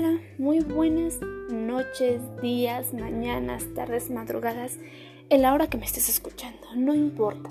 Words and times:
Hola, 0.00 0.18
muy 0.38 0.60
buenas 0.60 1.20
noches, 1.50 2.22
días, 2.40 2.94
mañanas, 2.94 3.66
tardes, 3.74 4.08
madrugadas, 4.08 4.78
en 5.28 5.42
la 5.42 5.52
hora 5.52 5.66
que 5.66 5.76
me 5.76 5.84
estés 5.84 6.08
escuchando, 6.08 6.66
no 6.74 6.94
importa. 6.94 7.50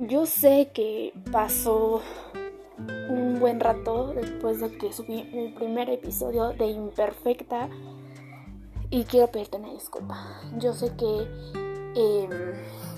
Yo 0.00 0.26
sé 0.26 0.72
que 0.74 1.12
pasó 1.30 2.02
un 3.08 3.38
buen 3.38 3.60
rato 3.60 4.14
después 4.14 4.60
de 4.60 4.76
que 4.78 4.92
subí 4.92 5.20
el 5.32 5.54
primer 5.54 5.90
episodio 5.90 6.48
de 6.54 6.66
Imperfecta 6.66 7.68
y 8.90 9.04
quiero 9.04 9.28
pedirte 9.28 9.58
una 9.58 9.74
disculpa. 9.74 10.42
Yo 10.58 10.72
sé 10.72 10.90
que 10.96 11.28
em, 11.94 12.30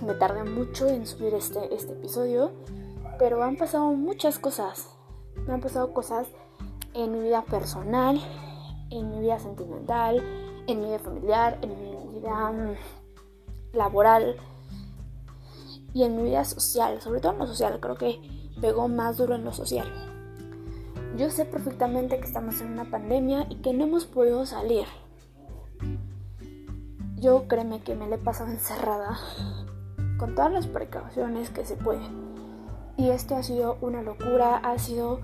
me 0.07 0.15
tardé 0.15 0.45
mucho 0.45 0.89
en 0.89 1.07
subir 1.07 1.35
este, 1.35 1.75
este 1.75 1.93
episodio, 1.93 2.53
pero 3.19 3.43
han 3.43 3.59
pasado 3.59 3.93
muchas 3.93 4.39
cosas. 4.39 4.97
Me 5.47 5.53
han 5.53 5.61
pasado 5.61 5.93
cosas 5.93 6.27
en 7.05 7.13
mi 7.13 7.21
vida 7.21 7.43
personal, 7.43 8.21
en 8.91 9.11
mi 9.11 9.21
vida 9.21 9.39
sentimental, 9.39 10.21
en 10.67 10.81
mi 10.81 10.87
vida 10.87 10.99
familiar, 10.99 11.59
en 11.63 11.71
mi 11.71 12.19
vida 12.19 12.51
mm, 12.51 13.77
laboral 13.77 14.37
y 15.95 16.03
en 16.03 16.17
mi 16.17 16.25
vida 16.25 16.45
social, 16.45 17.01
sobre 17.01 17.21
todo 17.21 17.33
en 17.33 17.39
lo 17.39 17.47
social, 17.47 17.79
creo 17.81 17.95
que 17.95 18.21
pegó 18.61 18.89
más 18.89 19.17
duro 19.17 19.37
en 19.37 19.45
lo 19.45 19.53
social. 19.53 19.87
Yo 21.17 21.31
sé 21.31 21.45
perfectamente 21.45 22.19
que 22.19 22.27
estamos 22.27 22.61
en 22.61 22.73
una 22.73 22.91
pandemia 22.91 23.47
y 23.49 23.57
que 23.57 23.73
no 23.73 23.85
hemos 23.85 24.07
podido 24.07 24.45
salir. 24.45 24.87
Yo 27.17 27.47
créeme 27.47 27.81
que 27.81 27.95
me 27.95 28.09
le 28.09 28.17
he 28.17 28.19
pasado 28.19 28.51
encerrada 28.51 29.19
con 30.19 30.35
todas 30.35 30.53
las 30.53 30.67
precauciones 30.67 31.51
que 31.51 31.65
se 31.65 31.77
pueden. 31.77 32.29
Y 32.97 33.11
esto 33.11 33.37
ha 33.37 33.43
sido 33.45 33.79
una 33.81 34.03
locura, 34.03 34.57
ha 34.57 34.79
sido 34.79 35.21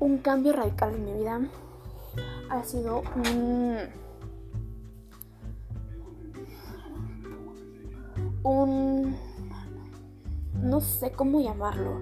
un 0.00 0.18
cambio 0.18 0.52
radical 0.52 0.94
en 0.94 1.04
mi 1.04 1.12
vida. 1.12 1.40
Ha 2.50 2.64
sido 2.64 3.02
un, 3.16 3.78
un 8.42 9.16
no 10.62 10.80
sé 10.80 11.12
cómo 11.12 11.40
llamarlo. 11.40 12.00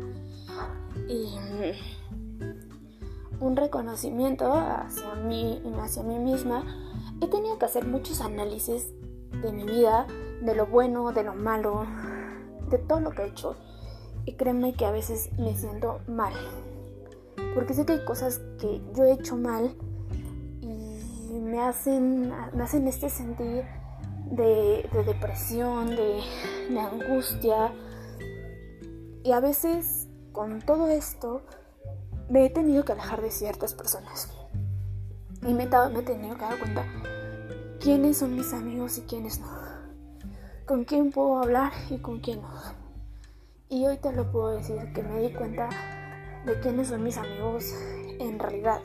Y, 1.08 1.34
un 3.40 3.56
reconocimiento 3.56 4.52
hacia 4.52 5.14
mí 5.16 5.60
y 5.64 5.80
hacia 5.80 6.02
mí 6.04 6.18
misma. 6.18 6.64
He 7.20 7.26
tenido 7.26 7.58
que 7.58 7.64
hacer 7.64 7.86
muchos 7.86 8.20
análisis 8.20 8.88
de 9.42 9.52
mi 9.52 9.64
vida, 9.64 10.06
de 10.42 10.54
lo 10.54 10.66
bueno, 10.66 11.12
de 11.12 11.24
lo 11.24 11.34
malo, 11.34 11.84
de 12.70 12.78
todo 12.78 13.00
lo 13.00 13.10
que 13.10 13.22
he 13.22 13.28
hecho. 13.28 13.56
Y 14.26 14.34
créeme 14.34 14.74
que 14.74 14.86
a 14.86 14.92
veces 14.92 15.30
me 15.38 15.56
siento 15.56 16.00
mal 16.06 16.32
porque 17.54 17.74
sé 17.74 17.84
que 17.84 17.92
hay 17.92 18.04
cosas 18.04 18.40
que 18.58 18.80
yo 18.94 19.04
he 19.04 19.12
hecho 19.12 19.36
mal 19.36 19.74
y 20.62 21.38
me 21.38 21.60
hacen, 21.60 22.32
me 22.54 22.62
hacen 22.62 22.86
este 22.88 23.10
sentir 23.10 23.64
de, 24.30 24.88
depresión, 25.06 25.88
de, 25.88 26.22
angustia. 26.78 27.72
Y 29.24 29.32
a 29.32 29.40
veces 29.40 30.08
con 30.32 30.60
todo 30.60 30.88
esto 30.88 31.42
me 32.28 32.46
he 32.46 32.50
tenido 32.50 32.84
que 32.84 32.92
alejar 32.92 33.20
de 33.22 33.30
ciertas 33.30 33.74
personas. 33.74 34.30
Y 35.46 35.52
me 35.54 35.64
he 35.64 36.02
tenido 36.02 36.36
que 36.36 36.42
dar 36.42 36.58
cuenta 36.58 36.86
quiénes 37.80 38.18
son 38.18 38.36
mis 38.36 38.52
amigos 38.52 38.98
y 38.98 39.02
quiénes 39.02 39.40
no. 39.40 39.48
Con 40.66 40.84
quién 40.84 41.10
puedo 41.10 41.42
hablar 41.42 41.72
y 41.90 41.98
con 41.98 42.20
quién 42.20 42.40
no. 42.40 42.50
Y 43.68 43.86
hoy 43.86 43.96
te 43.98 44.12
lo 44.12 44.30
puedo 44.30 44.50
decir 44.50 44.92
que 44.92 45.02
me 45.02 45.20
di 45.20 45.32
cuenta 45.32 45.68
de 46.44 46.58
quiénes 46.60 46.88
son 46.88 47.02
mis 47.02 47.16
amigos 47.16 47.72
en 48.18 48.38
realidad. 48.38 48.80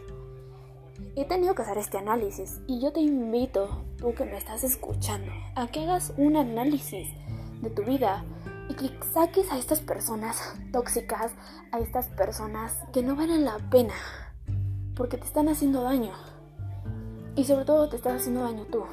He 1.16 1.26
tenido 1.26 1.56
que 1.56 1.62
hacer 1.62 1.78
este 1.78 1.98
análisis 1.98 2.60
y 2.68 2.80
yo 2.80 2.92
te 2.92 3.00
invito, 3.00 3.84
tú 3.98 4.14
que 4.14 4.26
me 4.26 4.38
estás 4.38 4.64
escuchando, 4.64 5.32
a 5.56 5.68
que 5.68 5.84
hagas 5.84 6.14
un 6.18 6.36
análisis 6.36 7.08
de 7.62 7.70
tu 7.70 7.84
vida 7.84 8.24
y 8.70 8.74
que 8.76 8.92
saques 9.14 9.52
a 9.52 9.58
estas 9.58 9.80
personas 9.80 10.56
tóxicas, 10.72 11.34
a 11.72 11.80
estas 11.80 12.08
personas 12.10 12.76
que 12.94 13.02
no 13.02 13.16
valen 13.16 13.46
la 13.46 13.58
pena, 13.70 13.94
porque 14.96 15.18
te 15.18 15.26
están 15.26 15.50
haciendo 15.50 15.84
daño. 15.84 16.14
Y 17.36 17.46
sobre 17.46 17.66
todo 17.66 17.88
te 17.90 17.98
estás 17.98 18.22
haciendo 18.22 18.42
daño 18.42 18.66
tú. 18.66 18.84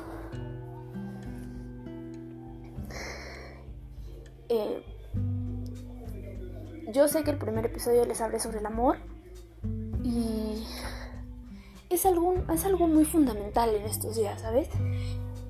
Eh, 4.50 4.93
yo 6.94 7.08
sé 7.08 7.24
que 7.24 7.32
el 7.32 7.38
primer 7.38 7.66
episodio 7.66 8.06
les 8.06 8.20
hablé 8.20 8.38
sobre 8.38 8.60
el 8.60 8.66
amor 8.66 8.98
y 10.04 10.64
es 11.90 12.06
algo, 12.06 12.36
es 12.52 12.64
algo 12.64 12.86
muy 12.86 13.04
fundamental 13.04 13.74
en 13.74 13.82
estos 13.82 14.14
días, 14.14 14.40
¿sabes? 14.40 14.68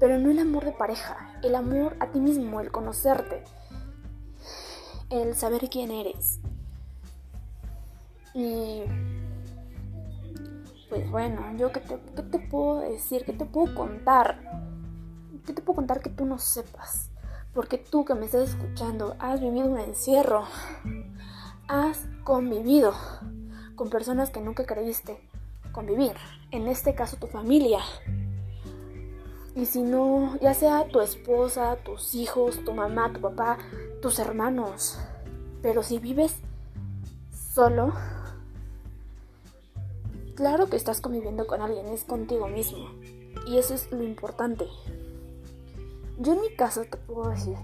Pero 0.01 0.19
no 0.19 0.31
el 0.31 0.39
amor 0.39 0.65
de 0.65 0.73
pareja, 0.73 1.39
el 1.43 1.55
amor 1.55 1.97
a 2.01 2.11
ti 2.11 2.19
mismo, 2.19 2.61
el 2.61 2.73
conocerte, 2.73 3.45
el 5.11 5.35
saber 5.37 5.69
quién 5.69 5.91
eres. 5.91 6.41
Y 8.33 8.85
pues 10.89 11.11
bueno, 11.11 11.55
yo 11.59 11.73
qué 11.73 11.81
te, 11.81 11.99
qué 12.17 12.23
te 12.23 12.39
puedo 12.39 12.81
decir, 12.81 13.27
qué 13.27 13.35
te 13.35 13.45
puedo 13.45 13.75
contar, 13.75 14.41
qué 15.45 15.53
te 15.53 15.61
puedo 15.61 15.77
contar 15.77 16.01
que 16.01 16.09
tú 16.09 16.25
no 16.25 16.39
sepas. 16.39 17.11
Porque 17.53 17.77
tú 17.77 18.07
que 18.07 18.15
me 18.15 18.25
estás 18.25 18.49
escuchando 18.49 19.15
has 19.19 19.43
vivido 19.43 19.67
un 19.67 19.79
encierro, 19.79 20.45
has 21.69 22.07
convivido 22.25 22.95
con 23.75 23.91
personas 23.91 24.31
que 24.31 24.41
nunca 24.41 24.65
creíste 24.65 25.19
convivir, 25.73 26.13
en 26.51 26.69
este 26.69 26.95
caso 26.95 27.17
tu 27.17 27.27
familia. 27.27 27.81
Y 29.57 29.67
si 29.67 29.83
no, 29.83 30.37
ya 30.41 30.55
sea 30.55 30.89
tu 30.89 31.01
esposa, 31.01 31.77
tus 31.85 32.15
hijos, 32.15 32.65
tu 32.65 32.75
mamá, 32.75 33.13
tu 33.13 33.21
papá, 33.21 33.59
tus 34.03 34.19
hermanos. 34.19 34.99
Pero 35.63 35.83
si 35.83 35.99
vives 35.99 36.37
solo, 37.53 37.93
claro 40.35 40.69
que 40.69 40.77
estás 40.77 41.01
conviviendo 41.01 41.47
con 41.47 41.63
alguien, 41.63 41.87
es 41.87 42.05
contigo 42.05 42.49
mismo. 42.49 42.91
Y 43.47 43.59
eso 43.59 43.75
es 43.75 43.91
lo 43.93 44.03
importante. 44.03 44.67
Yo 46.19 46.33
en 46.33 46.41
mi 46.41 46.55
caso 46.57 46.85
te 46.85 46.97
puedo 46.97 47.31
decir 47.31 47.57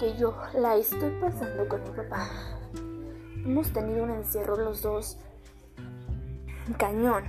que 0.00 0.16
yo 0.16 0.36
la 0.54 0.76
estoy 0.76 1.10
pasando 1.20 1.68
con 1.68 1.82
mi 1.84 1.90
papá 1.90 2.28
hemos 3.46 3.72
tenido 3.72 4.02
un 4.02 4.10
encierro 4.10 4.56
los 4.56 4.82
dos 4.82 5.18
cañón. 6.78 7.24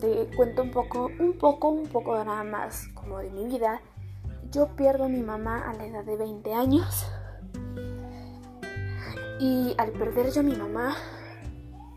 te 0.00 0.28
cuento 0.36 0.62
un 0.62 0.70
poco, 0.70 1.10
un 1.18 1.38
poco, 1.38 1.68
un 1.70 1.88
poco 1.88 2.22
nada 2.22 2.44
más 2.44 2.88
como 2.94 3.18
de 3.18 3.30
mi 3.30 3.46
vida. 3.46 3.80
Yo 4.50 4.68
pierdo 4.76 5.04
a 5.04 5.08
mi 5.08 5.22
mamá 5.22 5.68
a 5.68 5.72
la 5.72 5.86
edad 5.86 6.04
de 6.04 6.16
20 6.16 6.52
años. 6.52 7.06
Y 9.40 9.74
al 9.78 9.90
perder 9.92 10.30
yo 10.30 10.40
a 10.40 10.44
mi 10.44 10.54
mamá, 10.54 10.94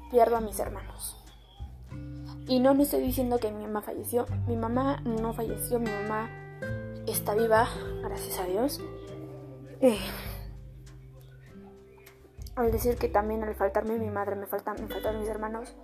pierdo 0.09 0.37
a 0.37 0.41
mis 0.41 0.57
hermanos. 0.59 1.17
Y 2.47 2.59
no 2.59 2.73
me 2.73 2.83
estoy 2.83 3.01
diciendo 3.01 3.39
que 3.39 3.51
mi 3.51 3.63
mamá 3.63 3.81
falleció. 3.81 4.25
Mi 4.47 4.55
mamá 4.55 5.01
no 5.01 5.33
falleció, 5.33 5.79
mi 5.79 5.91
mamá 5.91 6.29
está 7.05 7.35
viva, 7.35 7.67
gracias 8.01 8.39
a 8.39 8.45
Dios. 8.45 8.81
Eh, 9.79 9.99
al 12.55 12.71
decir 12.71 12.97
que 12.97 13.07
también 13.07 13.43
al 13.43 13.53
faltarme 13.53 13.99
mi 13.99 14.09
madre 14.09 14.35
me 14.35 14.47
faltan, 14.47 14.75
me 14.81 14.87
faltan 14.87 15.19
mis 15.19 15.29
hermanos. 15.29 15.75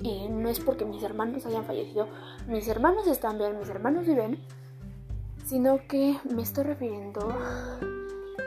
Y 0.00 0.28
no 0.28 0.48
es 0.48 0.60
porque 0.60 0.84
mis 0.84 1.02
hermanos 1.02 1.46
hayan 1.46 1.64
fallecido, 1.64 2.08
mis 2.46 2.68
hermanos 2.68 3.06
están 3.06 3.38
bien, 3.38 3.58
mis 3.58 3.68
hermanos 3.68 4.06
viven, 4.06 4.38
sino 5.44 5.86
que 5.88 6.18
me 6.30 6.42
estoy 6.42 6.64
refiriendo 6.64 7.28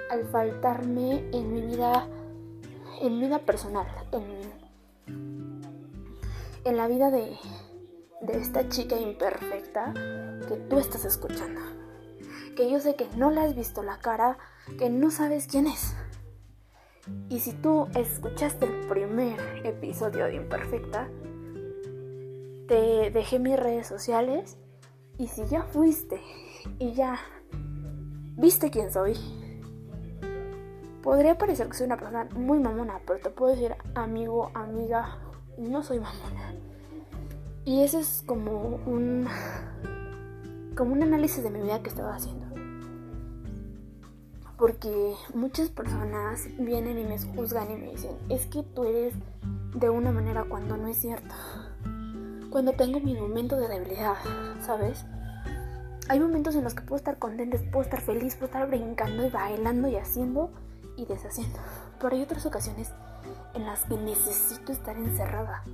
al 0.09 0.25
faltarme 0.31 1.29
en 1.31 1.53
mi 1.53 1.61
vida, 1.61 2.07
en 3.01 3.19
mi 3.19 3.25
vida 3.25 3.39
personal, 3.39 3.87
en, 4.11 4.23
en 6.63 6.77
la 6.77 6.87
vida 6.87 7.11
de, 7.11 7.37
de 8.21 8.37
esta 8.37 8.69
chica 8.69 8.95
imperfecta 8.95 9.93
que 10.47 10.55
tú 10.69 10.79
estás 10.79 11.05
escuchando 11.05 11.72
que 12.53 12.69
yo 12.69 12.79
sé 12.79 12.95
que 12.95 13.07
no 13.17 13.31
le 13.31 13.41
has 13.41 13.55
visto 13.55 13.83
la 13.83 13.99
cara, 13.99 14.37
que 14.77 14.89
no 14.89 15.11
sabes 15.11 15.47
quién 15.47 15.67
es. 15.67 15.95
Y 17.29 17.39
si 17.39 17.53
tú 17.53 17.87
escuchaste 17.95 18.65
el 18.65 18.87
primer 18.87 19.39
episodio 19.65 20.25
de 20.25 20.35
Imperfecta, 20.35 21.09
te 22.67 23.11
dejé 23.11 23.39
mis 23.39 23.59
redes 23.59 23.87
sociales 23.87 24.57
y 25.17 25.27
si 25.27 25.45
ya 25.45 25.63
fuiste 25.63 26.21
y 26.79 26.93
ya 26.93 27.19
viste 28.37 28.71
quién 28.71 28.91
soy, 28.91 29.15
podría 31.01 31.37
parecer 31.37 31.67
que 31.67 31.75
soy 31.75 31.87
una 31.87 31.97
persona 31.97 32.27
muy 32.35 32.59
mamona, 32.59 33.01
pero 33.05 33.19
te 33.19 33.29
puedo 33.29 33.53
decir 33.53 33.75
amigo, 33.95 34.49
amiga, 34.53 35.17
no 35.57 35.83
soy 35.83 35.99
mamona. 35.99 36.55
Y 37.65 37.83
ese 37.83 37.99
es 37.99 38.23
como 38.25 38.79
un 38.85 39.27
como 40.75 40.93
un 40.93 41.03
análisis 41.03 41.43
de 41.43 41.49
mi 41.49 41.61
vida 41.61 41.81
que 41.83 41.89
estaba 41.89 42.15
haciendo. 42.15 42.42
Porque 44.63 45.13
muchas 45.33 45.67
personas 45.67 46.47
vienen 46.57 46.97
y 46.97 47.03
me 47.03 47.19
juzgan 47.19 47.69
y 47.69 47.75
me 47.75 47.91
dicen, 47.91 48.11
es 48.29 48.45
que 48.45 48.63
tú 48.63 48.85
eres 48.85 49.13
de 49.75 49.89
una 49.89 50.13
manera 50.13 50.45
cuando 50.45 50.77
no 50.77 50.87
es 50.87 50.95
cierto. 50.95 51.35
Cuando 52.49 52.71
tengo 52.71 53.01
mi 53.01 53.13
momento 53.13 53.57
de 53.57 53.67
debilidad, 53.67 54.15
¿sabes? 54.65 55.03
Hay 56.07 56.21
momentos 56.21 56.55
en 56.55 56.63
los 56.63 56.75
que 56.75 56.81
puedo 56.81 56.95
estar 56.95 57.19
contenta, 57.19 57.57
puedo 57.73 57.81
estar 57.81 57.99
feliz, 57.99 58.35
puedo 58.35 58.45
estar 58.45 58.65
brincando 58.69 59.27
y 59.27 59.29
bailando 59.29 59.89
y 59.89 59.97
haciendo 59.97 60.49
y 60.95 61.07
deshaciendo. 61.07 61.59
Pero 61.99 62.15
hay 62.15 62.21
otras 62.21 62.45
ocasiones 62.45 62.89
en 63.55 63.65
las 63.65 63.83
que 63.83 63.97
necesito 63.97 64.71
estar 64.71 64.95
encerrada. 64.95 65.65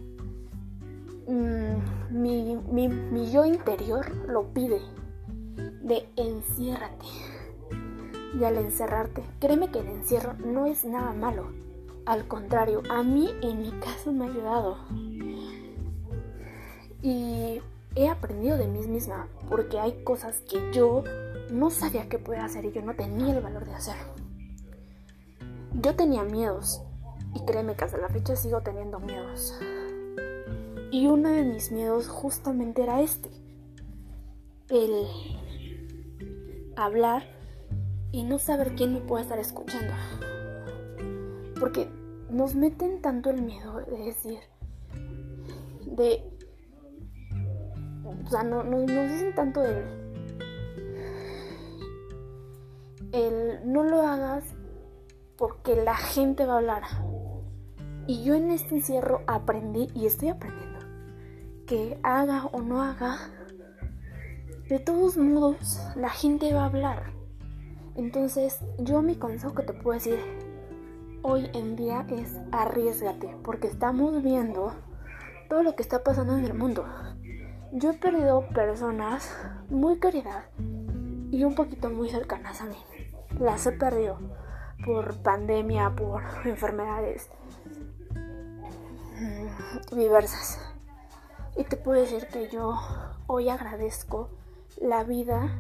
Mm, 1.28 2.20
mi, 2.24 2.56
mi, 2.56 2.88
mi 2.88 3.32
yo 3.32 3.46
interior 3.46 4.10
lo 4.26 4.52
pide. 4.52 4.82
De 5.84 6.10
enciérrate. 6.16 7.06
Y 8.38 8.44
al 8.44 8.58
encerrarte, 8.58 9.24
créeme 9.40 9.72
que 9.72 9.80
el 9.80 9.88
encierro 9.88 10.34
no 10.34 10.66
es 10.66 10.86
nada 10.86 11.14
malo. 11.14 11.48
Al 12.06 12.28
contrario, 12.28 12.82
a 12.90 13.04
mí 13.04 13.30
en 13.42 13.62
mi 13.62 13.72
caso 13.80 14.12
me 14.12 14.26
ha 14.26 14.30
ayudado. 14.30 14.78
Y 17.02 17.62
he 17.96 18.08
aprendido 18.08 18.58
de 18.58 18.68
mí 18.68 18.86
misma 18.88 19.28
porque 19.50 19.80
hay 19.80 20.04
cosas 20.04 20.42
que 20.42 20.72
yo 20.72 21.04
no 21.52 21.70
sabía 21.70 22.08
que 22.08 22.20
podía 22.20 22.46
hacer 22.46 22.66
y 22.66 22.72
yo 22.72 22.82
no 22.82 22.96
tenía 22.96 23.36
el 23.36 23.42
valor 23.42 23.66
de 23.66 23.74
hacer. 23.74 23.96
Yo 25.74 25.96
tenía 25.96 26.24
miedos 26.24 26.82
y 27.34 27.46
créeme 27.46 27.76
que 27.76 27.86
hasta 27.86 27.98
la 27.98 28.10
fecha 28.10 28.36
sigo 28.36 28.62
teniendo 28.62 29.00
miedos. 29.00 29.60
Y 30.92 31.08
uno 31.08 31.30
de 31.30 31.44
mis 31.44 31.72
miedos 31.72 32.08
justamente 32.08 32.84
era 32.84 33.02
este. 33.02 33.30
El 34.70 35.08
hablar 36.76 37.24
y 38.12 38.24
no 38.24 38.40
saber 38.40 38.76
quién 38.76 38.94
me 38.94 39.02
puede 39.02 39.24
estar 39.24 39.40
escuchando. 39.40 39.94
Porque 41.60 41.90
nos 42.30 42.56
meten 42.56 43.02
tanto 43.02 43.30
el 43.30 43.42
miedo 43.42 43.82
de 43.82 43.98
decir, 43.98 44.40
de... 45.86 46.24
O 48.06 48.30
sea, 48.30 48.44
no, 48.44 48.64
nos 48.64 48.88
dicen 48.88 49.34
tanto 49.36 49.64
el... 49.64 49.84
El 53.12 53.72
no 53.72 53.84
lo 53.84 54.06
hagas 54.06 54.44
porque 55.38 55.76
la 55.76 55.96
gente 55.96 56.46
va 56.46 56.54
a 56.54 56.58
hablar. 56.58 56.84
Y 58.08 58.24
yo 58.24 58.36
en 58.36 58.52
este 58.52 58.76
encierro 58.76 59.24
aprendí 59.28 59.88
y 59.96 60.06
estoy 60.06 60.30
aprendiendo 60.30 60.80
que 61.70 62.00
haga 62.02 62.48
o 62.48 62.64
no 62.64 62.82
haga, 62.82 63.30
de 64.70 64.80
todos 64.80 65.18
modos 65.18 65.80
la 65.96 66.10
gente 66.10 66.52
va 66.52 66.64
a 66.64 66.66
hablar. 66.66 67.19
Entonces 68.00 68.62
yo 68.78 69.02
mi 69.02 69.18
consejo 69.18 69.54
que 69.54 69.64
te 69.64 69.74
puedo 69.74 69.94
decir 69.94 70.18
hoy 71.22 71.50
en 71.54 71.76
día 71.76 72.06
es 72.08 72.34
arriesgate 72.54 73.36
porque 73.44 73.68
estamos 73.68 74.24
viendo 74.24 74.72
todo 75.50 75.64
lo 75.64 75.76
que 75.76 75.84
está 75.84 76.02
pasando 76.02 76.38
en 76.38 76.46
el 76.46 76.54
mundo. 76.54 76.86
Yo 77.74 77.92
he 77.92 77.94
perdido 77.96 78.48
personas 78.48 79.36
muy 79.70 80.00
queridas 80.00 80.46
y 81.30 81.44
un 81.44 81.56
poquito 81.56 81.90
muy 81.90 82.10
cercanas 82.10 82.62
a 82.62 82.68
mí. 82.68 82.78
Las 83.38 83.68
he 83.68 83.74
perdido 83.74 84.18
por 84.86 85.18
pandemia, 85.18 85.94
por 85.94 86.24
enfermedades 86.46 87.30
mm, 88.16 89.98
diversas. 89.98 90.58
Y 91.58 91.66
te 91.66 91.76
puedo 91.76 92.00
decir 92.00 92.28
que 92.28 92.48
yo 92.48 92.76
hoy 93.28 93.50
agradezco 93.50 94.30
la 94.80 95.04
vida 95.04 95.54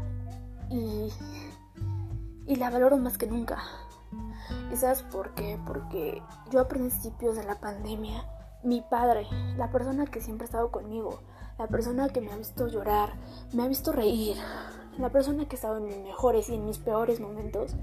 y, 0.70 1.12
y 2.50 2.56
la 2.56 2.72
valoro 2.72 2.98
más 2.98 3.19
que 3.19 3.28
nunca. 3.28 3.60
¿Y 4.74 4.75
sabes 4.75 5.04
por 5.04 5.36
qué? 5.36 5.60
Porque 5.68 6.22
yo 6.50 6.60
a 6.62 6.68
principios 6.68 7.36
de 7.36 7.44
la 7.44 7.60
pandemia, 7.60 8.25
mi 8.63 8.81
padre, 8.81 9.28
la 9.56 9.72
persona 9.72 10.07
que 10.07 10.19
siempre 10.19 10.46
ha 10.46 10.50
estado 10.50 10.72
conmigo, 10.72 11.19
la 11.60 11.68
persona 11.68 12.10
que 12.10 12.22
me 12.22 12.31
ha 12.31 12.38
visto 12.38 12.68
llorar, 12.68 13.13
me 13.54 13.62
ha 13.62 13.68
visto 13.68 13.92
reír, 13.92 14.36
la 14.98 15.12
persona 15.12 15.48
que 15.48 15.56
ha 15.56 15.60
estado 15.60 15.78
en 15.78 15.86
mis 15.86 15.98
mejores 15.98 16.50
y 16.50 16.56
en 16.56 16.66
mis 16.66 16.80
peores 16.80 17.19
momentos, 17.19 17.75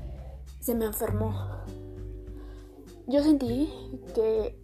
se 0.58 0.74
me 0.74 0.84
enfermó. 0.84 1.32
Yo 3.06 3.22
sentí 3.22 3.72
que 4.16 4.60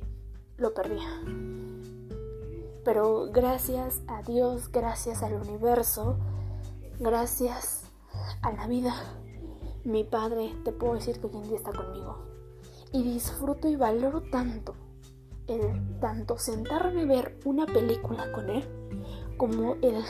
lo 0.57 0.75
perdía. 0.75 1.09
Pero 2.85 3.29
gracias 3.31 4.01
a 4.09 4.23
Dios, 4.23 4.73
gracias 4.73 5.23
al 5.23 5.35
universo, 5.35 6.17
gracias 6.99 7.85
a 8.43 8.51
la 8.51 8.67
vida, 8.67 8.97
mi 9.85 10.05
padre, 10.05 10.55
te 10.65 10.73
puedo 10.73 10.95
decir 10.95 11.21
que 11.21 11.27
hoy 11.27 11.37
en 11.37 11.43
día 11.43 11.57
está 11.57 11.73
conmigo. 11.73 12.27
Y 12.93 13.03
disfruto 13.03 13.69
y 13.69 13.77
valoro 13.77 14.23
tanto 14.31 14.75
el 15.49 15.99
tanto 15.99 16.39
sentarme 16.39 17.03
a 17.03 17.07
ver 17.07 17.41
una 17.45 17.67
película 17.67 18.31
con 18.33 18.49
él 18.49 18.65
como 19.37 19.75
el 19.83 20.03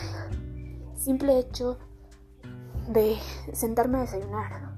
simple 0.97 1.39
hecho 1.39 1.79
de 2.89 3.17
sentarme 3.53 3.99
a 3.99 4.01
desayunar 4.03 4.73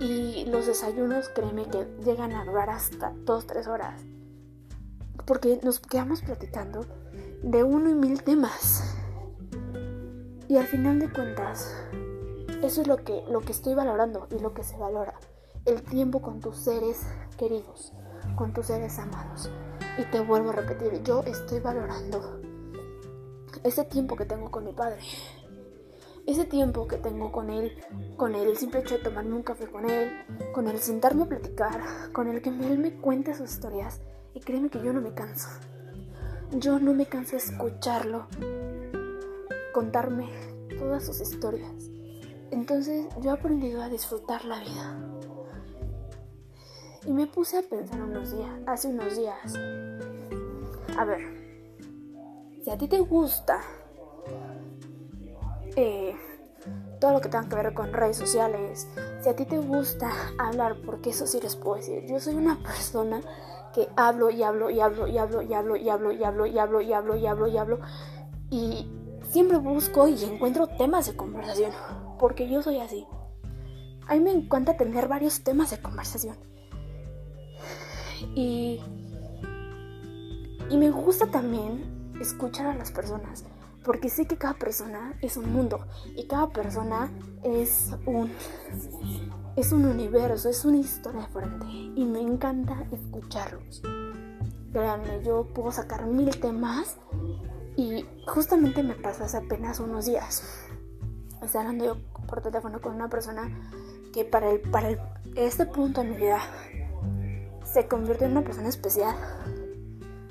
y 0.00 0.46
los 0.46 0.66
desayunos, 0.66 1.28
créeme 1.28 1.66
que 1.66 1.86
llegan 2.04 2.32
a 2.32 2.44
durar 2.44 2.70
hasta 2.70 3.12
2-3 3.24 3.66
horas. 3.68 4.02
Porque 5.26 5.60
nos 5.62 5.78
quedamos 5.80 6.22
platicando 6.22 6.84
de 7.42 7.62
uno 7.62 7.90
y 7.90 7.94
mil 7.94 8.22
temas. 8.22 8.96
Y 10.48 10.56
al 10.56 10.66
final 10.66 10.98
de 10.98 11.12
cuentas, 11.12 11.76
eso 12.62 12.80
es 12.80 12.86
lo 12.86 12.98
que, 12.98 13.24
lo 13.28 13.40
que 13.40 13.52
estoy 13.52 13.74
valorando 13.74 14.28
y 14.30 14.38
lo 14.38 14.54
que 14.54 14.62
se 14.62 14.76
valora. 14.76 15.14
El 15.64 15.82
tiempo 15.82 16.22
con 16.22 16.40
tus 16.40 16.56
seres 16.56 17.00
queridos, 17.36 17.92
con 18.36 18.52
tus 18.52 18.66
seres 18.66 18.98
amados. 18.98 19.50
Y 19.98 20.04
te 20.10 20.20
vuelvo 20.20 20.50
a 20.50 20.52
repetir, 20.54 21.02
yo 21.02 21.22
estoy 21.24 21.60
valorando 21.60 22.40
ese 23.62 23.84
tiempo 23.84 24.16
que 24.16 24.24
tengo 24.24 24.50
con 24.50 24.64
mi 24.64 24.72
padre 24.72 25.00
ese 26.26 26.44
tiempo 26.44 26.86
que 26.86 26.98
tengo 26.98 27.32
con 27.32 27.50
él, 27.50 27.72
con 28.16 28.34
el 28.34 28.56
simple 28.56 28.80
hecho 28.80 28.96
de 28.96 29.02
tomarme 29.02 29.34
un 29.34 29.42
café 29.42 29.66
con 29.66 29.88
él, 29.88 30.10
con 30.54 30.68
el 30.68 30.78
sentarme 30.78 31.24
a 31.24 31.28
platicar, 31.28 31.80
con 32.12 32.28
el 32.28 32.40
que 32.42 32.50
él 32.50 32.78
me 32.78 32.94
cuente 32.94 33.34
sus 33.34 33.50
historias, 33.50 34.00
y 34.34 34.40
créeme 34.40 34.70
que 34.70 34.82
yo 34.82 34.92
no 34.92 35.00
me 35.00 35.14
canso. 35.14 35.48
Yo 36.52 36.78
no 36.78 36.94
me 36.94 37.06
canso 37.06 37.32
de 37.32 37.38
escucharlo, 37.38 38.28
contarme 39.72 40.28
todas 40.78 41.04
sus 41.04 41.20
historias. 41.20 41.91
Entonces 42.52 43.06
yo 43.20 43.30
he 43.30 43.32
aprendido 43.32 43.82
a 43.82 43.88
disfrutar 43.88 44.44
la 44.44 44.60
vida. 44.60 44.96
Y 47.04 47.12
me 47.12 47.26
puse 47.26 47.58
a 47.58 47.62
pensar 47.62 48.00
unos 48.00 48.36
días, 48.36 48.50
hace 48.66 48.88
unos 48.88 49.16
días. 49.16 49.54
A 50.96 51.04
ver, 51.04 51.20
si 52.62 52.70
a 52.70 52.78
ti 52.78 52.86
te 52.86 53.00
gusta 53.00 53.60
eh, 55.74 56.14
todo 57.00 57.14
lo 57.14 57.20
que 57.20 57.28
tenga 57.28 57.48
que 57.48 57.56
ver 57.56 57.74
con 57.74 57.92
redes 57.92 58.16
sociales. 58.16 58.86
Si 59.22 59.28
a 59.28 59.34
ti 59.34 59.44
te 59.44 59.58
gusta 59.58 60.10
hablar, 60.38 60.76
porque 60.86 61.10
eso 61.10 61.26
sí 61.26 61.40
les 61.40 61.56
puedo 61.56 61.76
decir, 61.76 62.04
yo 62.06 62.20
soy 62.20 62.34
una 62.34 62.62
persona 62.62 63.20
que 63.74 63.88
hablo 63.96 64.30
y 64.30 64.42
hablo 64.42 64.70
y 64.70 64.80
hablo 64.80 65.08
y 65.08 65.18
hablo 65.18 65.42
y 65.42 65.52
hablo 65.54 65.76
y 65.76 65.88
hablo 65.88 66.12
y 66.12 66.22
hablo 66.22 66.46
y 66.46 66.58
hablo 66.58 66.80
y 66.80 66.92
hablo 66.92 67.16
y 67.16 67.26
hablo 67.26 67.46
y 67.48 67.56
hablo 67.56 67.80
y 68.50 68.90
siempre 69.30 69.56
busco 69.56 70.06
y 70.08 70.22
encuentro 70.24 70.66
temas 70.66 71.06
de 71.06 71.16
conversación, 71.16 71.72
porque 72.22 72.48
yo 72.48 72.62
soy 72.62 72.78
así. 72.78 73.04
A 74.06 74.14
mí 74.14 74.20
me 74.20 74.30
encanta 74.30 74.76
tener 74.76 75.08
varios 75.08 75.42
temas 75.42 75.72
de 75.72 75.82
conversación. 75.82 76.36
Y, 78.36 78.80
y 80.70 80.76
me 80.76 80.92
gusta 80.92 81.32
también 81.32 82.14
escuchar 82.20 82.68
a 82.68 82.74
las 82.74 82.92
personas 82.92 83.44
porque 83.84 84.08
sé 84.08 84.26
que 84.26 84.36
cada 84.36 84.54
persona 84.54 85.18
es 85.20 85.36
un 85.36 85.52
mundo 85.52 85.84
y 86.14 86.28
cada 86.28 86.50
persona 86.50 87.10
es 87.42 87.90
un 88.06 88.30
es 89.56 89.72
un 89.72 89.84
universo, 89.84 90.48
es 90.48 90.64
una 90.64 90.76
historia 90.76 91.22
diferente 91.22 91.66
y 91.66 92.04
me 92.04 92.20
encanta 92.20 92.86
escucharlos. 92.92 93.82
Créanme, 94.70 95.24
yo 95.24 95.48
puedo 95.52 95.72
sacar 95.72 96.06
mil 96.06 96.30
temas 96.38 96.98
y 97.76 98.06
justamente 98.28 98.84
me 98.84 98.94
pasó 98.94 99.24
hace 99.24 99.38
apenas 99.38 99.80
unos 99.80 100.06
días. 100.06 100.68
Estaba 101.42 101.64
hablando 101.64 101.84
yo 101.84 102.11
por 102.26 102.40
teléfono 102.40 102.80
con 102.80 102.94
una 102.94 103.08
persona 103.08 103.50
que 104.12 104.24
para 104.24 104.50
el 104.50 104.60
para 104.60 104.90
este 105.36 105.66
punto 105.66 106.02
de 106.02 106.10
mi 106.10 106.16
vida 106.16 106.40
se 107.64 107.86
convirtió 107.86 108.26
en 108.26 108.32
una 108.32 108.42
persona 108.42 108.68
especial 108.68 109.14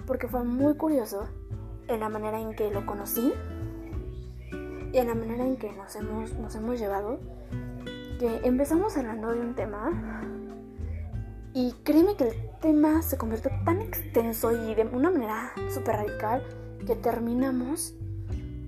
porque 0.06 0.28
fue 0.28 0.44
muy 0.44 0.76
curioso 0.76 1.28
en 1.88 2.00
la 2.00 2.10
manera 2.10 2.40
en 2.40 2.54
que 2.54 2.72
lo 2.72 2.86
conocí 2.86 3.34
y 4.94 4.98
en 4.98 5.08
la 5.08 5.16
manera 5.16 5.46
en 5.46 5.58
que 5.58 5.72
nos 5.72 5.96
hemos, 5.96 6.34
nos 6.34 6.54
hemos 6.56 6.80
llevado, 6.80 7.20
que 8.20 8.42
empezamos 8.44 8.98
hablando 8.98 9.32
de 9.34 9.40
un 9.40 9.56
tema 9.56 10.22
y 11.54 11.74
créeme 11.84 12.16
que 12.16 12.28
el 12.30 12.50
tema 12.62 13.02
se 13.02 13.18
convirtió 13.18 13.52
tan 13.66 13.82
extenso 13.82 14.52
y 14.52 14.76
de 14.76 14.84
una 14.84 15.12
manera 15.12 15.54
súper 15.74 15.96
radical 15.96 16.44
que 16.86 16.96
terminamos 16.96 17.94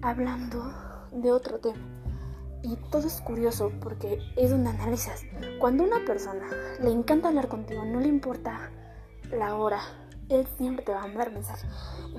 hablando 0.01 0.73
de 1.11 1.31
otro 1.31 1.59
tema. 1.59 1.77
Y 2.63 2.77
todo 2.89 3.05
es 3.05 3.19
curioso 3.21 3.71
porque 3.81 4.19
es 4.37 4.49
donde 4.49 4.69
analizas. 4.69 5.21
Cuando 5.59 5.83
una 5.83 6.03
persona 6.05 6.47
le 6.81 6.91
encanta 6.91 7.27
hablar 7.27 7.49
contigo, 7.49 7.83
no 7.83 7.99
le 7.99 8.07
importa 8.07 8.71
la 9.31 9.55
hora, 9.55 9.81
él 10.29 10.47
siempre 10.57 10.85
te 10.85 10.93
va 10.93 11.03
a 11.03 11.07
mandar 11.07 11.31
mensaje. 11.31 11.67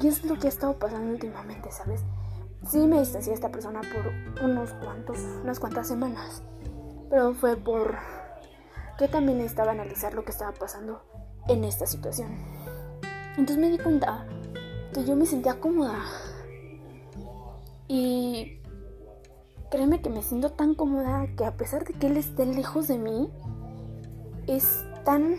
Y 0.00 0.06
es 0.06 0.22
lo 0.24 0.38
que 0.38 0.46
ha 0.46 0.50
estado 0.50 0.78
pasando 0.78 1.10
últimamente, 1.10 1.72
¿sabes? 1.72 2.02
Sí 2.68 2.78
me 2.86 3.00
distancié 3.00 3.30
de 3.30 3.36
esta 3.36 3.50
persona 3.50 3.80
por 3.80 4.44
unos 4.44 4.70
cuantos, 4.74 5.18
unas 5.42 5.58
cuantas 5.58 5.88
semanas. 5.88 6.42
Pero 7.08 7.34
fue 7.34 7.56
por 7.56 7.96
que 8.98 9.08
también 9.08 9.38
necesitaba 9.38 9.72
analizar 9.72 10.14
lo 10.14 10.24
que 10.24 10.30
estaba 10.30 10.52
pasando 10.52 11.02
en 11.48 11.64
esta 11.64 11.86
situación. 11.86 12.28
Entonces 13.30 13.58
me 13.58 13.70
di 13.70 13.78
cuenta 13.78 14.26
que 14.92 15.04
yo 15.04 15.16
me 15.16 15.26
sentía 15.26 15.58
cómoda. 15.58 16.04
Y 17.88 18.60
créeme 19.74 20.00
que 20.00 20.08
me 20.08 20.22
siento 20.22 20.52
tan 20.52 20.76
cómoda 20.76 21.26
que 21.36 21.44
a 21.44 21.56
pesar 21.56 21.84
de 21.84 21.94
que 21.94 22.06
él 22.06 22.16
esté 22.16 22.46
lejos 22.46 22.86
de 22.86 22.96
mí, 22.96 23.28
es 24.46 24.84
tan 25.04 25.34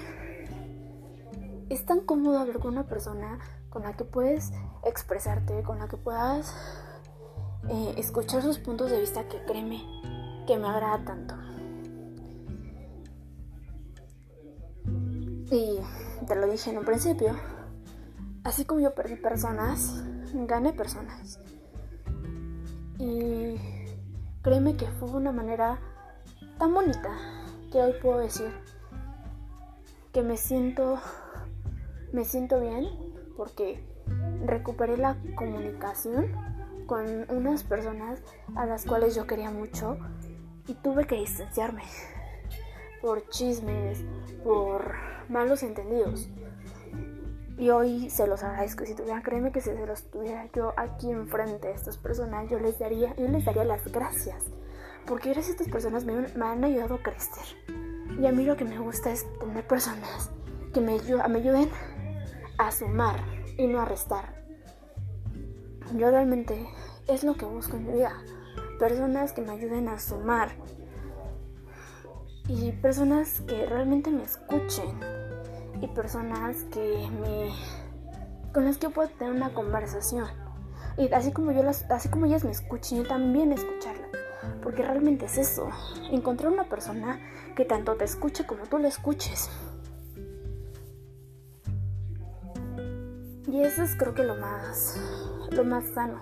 es 1.69 1.85
tan 1.85 2.01
cómodo 2.01 2.39
hablar 2.39 2.59
con 2.59 2.73
una 2.73 2.85
persona 2.85 3.39
con 3.69 3.83
la 3.83 3.93
que 3.93 4.03
puedes 4.03 4.51
expresarte, 4.83 5.63
con 5.63 5.79
la 5.79 5.87
que 5.87 5.95
puedas 5.95 6.53
eh, 7.69 7.95
escuchar 7.97 8.41
sus 8.41 8.59
puntos 8.59 8.91
de 8.91 8.99
vista 8.99 9.25
que 9.29 9.41
créeme 9.45 9.81
que 10.45 10.57
me 10.57 10.67
agrada 10.67 11.05
tanto. 11.05 11.35
Y 15.49 15.79
te 16.27 16.35
lo 16.35 16.51
dije 16.51 16.71
en 16.71 16.79
un 16.79 16.85
principio, 16.85 17.37
así 18.43 18.65
como 18.65 18.81
yo 18.81 18.93
perdí 18.93 19.15
personas, 19.15 20.03
gané 20.33 20.73
personas. 20.73 21.39
Y 22.99 23.74
créeme 24.45 24.77
que 24.77 24.85
fue 24.85 25.09
una 25.09 25.31
manera 25.31 25.79
tan 26.59 26.71
bonita 26.71 27.09
que 27.71 27.81
hoy 27.81 27.93
puedo 27.99 28.19
decir 28.19 28.53
que 30.13 30.21
me 30.21 30.37
siento 30.37 30.99
me 32.13 32.23
siento 32.25 32.61
bien 32.61 32.87
porque 33.35 33.83
recuperé 34.45 34.97
la 34.97 35.17
comunicación 35.33 36.31
con 36.85 37.25
unas 37.29 37.63
personas 37.63 38.21
a 38.55 38.67
las 38.67 38.85
cuales 38.85 39.15
yo 39.15 39.25
quería 39.25 39.49
mucho 39.49 39.97
y 40.67 40.75
tuve 40.75 41.07
que 41.07 41.15
distanciarme 41.15 41.81
por 43.01 43.27
chismes, 43.29 44.05
por 44.43 44.93
malos 45.27 45.63
entendidos. 45.63 46.29
Y 47.57 47.69
hoy 47.69 48.09
se 48.09 48.27
los 48.27 48.43
agradezco. 48.43 48.85
Si 48.85 48.95
tuvieran, 48.95 49.21
créeme 49.21 49.51
que 49.51 49.61
si 49.61 49.69
se 49.69 49.85
los 49.85 50.03
tuviera 50.11 50.49
yo 50.53 50.73
aquí 50.75 51.09
enfrente 51.09 51.69
a 51.69 51.71
estas 51.71 51.97
personas, 51.97 52.49
yo 52.49 52.59
les 52.59 52.77
daría, 52.79 53.15
yo 53.15 53.27
les 53.27 53.45
daría 53.45 53.63
las 53.63 53.85
gracias. 53.91 54.43
Porque 55.05 55.29
gracias 55.29 55.49
a 55.49 55.63
estas 55.63 55.71
personas 55.71 56.03
me, 56.03 56.43
han 56.43 56.63
ayudado 56.63 56.95
a 56.95 57.03
crecer. 57.03 57.45
Y 58.19 58.25
a 58.25 58.31
mí 58.31 58.43
lo 58.43 58.57
que 58.57 58.65
me 58.65 58.77
gusta 58.79 59.11
es 59.11 59.25
tener 59.39 59.65
personas 59.65 60.31
que 60.73 60.81
me, 60.81 60.97
me 61.29 61.39
ayuden 61.39 61.69
a 62.57 62.71
sumar 62.71 63.23
y 63.57 63.67
no 63.67 63.79
a 63.79 63.85
restar. 63.85 64.43
Yo 65.95 66.09
realmente 66.09 66.67
es 67.07 67.23
lo 67.23 67.35
que 67.35 67.45
busco 67.45 67.77
en 67.77 67.87
mi 67.87 67.93
vida. 67.93 68.17
Personas 68.79 69.31
que 69.31 69.41
me 69.41 69.53
ayuden 69.53 69.87
a 69.87 69.99
sumar. 69.99 70.49
Y 72.49 72.71
personas 72.73 73.41
que 73.41 73.65
realmente 73.65 74.11
me 74.11 74.23
escuchen. 74.23 75.24
Y 75.81 75.87
personas 75.87 76.63
que 76.71 77.09
me 77.21 77.51
con 78.55 78.63
las 78.63 78.77
que 78.77 78.89
puedo 78.89 79.09
tener 79.09 79.33
una 79.33 79.53
conversación. 79.53 80.27
Y 80.97 81.11
así 81.13 81.33
como 81.33 81.51
yo 81.51 81.61
las, 81.61 81.83
así 81.91 82.07
como 82.07 82.25
ellas 82.25 82.45
me 82.45 82.51
escuchen, 82.51 83.03
yo 83.03 83.07
también 83.07 83.51
escucharlas. 83.51 84.09
Porque 84.63 84.81
realmente 84.81 85.25
es 85.25 85.37
eso, 85.37 85.67
encontrar 86.09 86.53
una 86.53 86.69
persona 86.69 87.19
que 87.53 87.65
tanto 87.65 87.95
te 87.95 88.05
escuche 88.05 88.45
como 88.45 88.63
tú 88.63 88.77
le 88.77 88.87
escuches. 88.87 89.49
Y 93.51 93.61
eso 93.61 93.83
es 93.83 93.95
creo 93.97 94.13
que 94.13 94.23
lo 94.23 94.35
más, 94.35 94.97
lo 95.51 95.65
más 95.65 95.83
sano, 95.93 96.21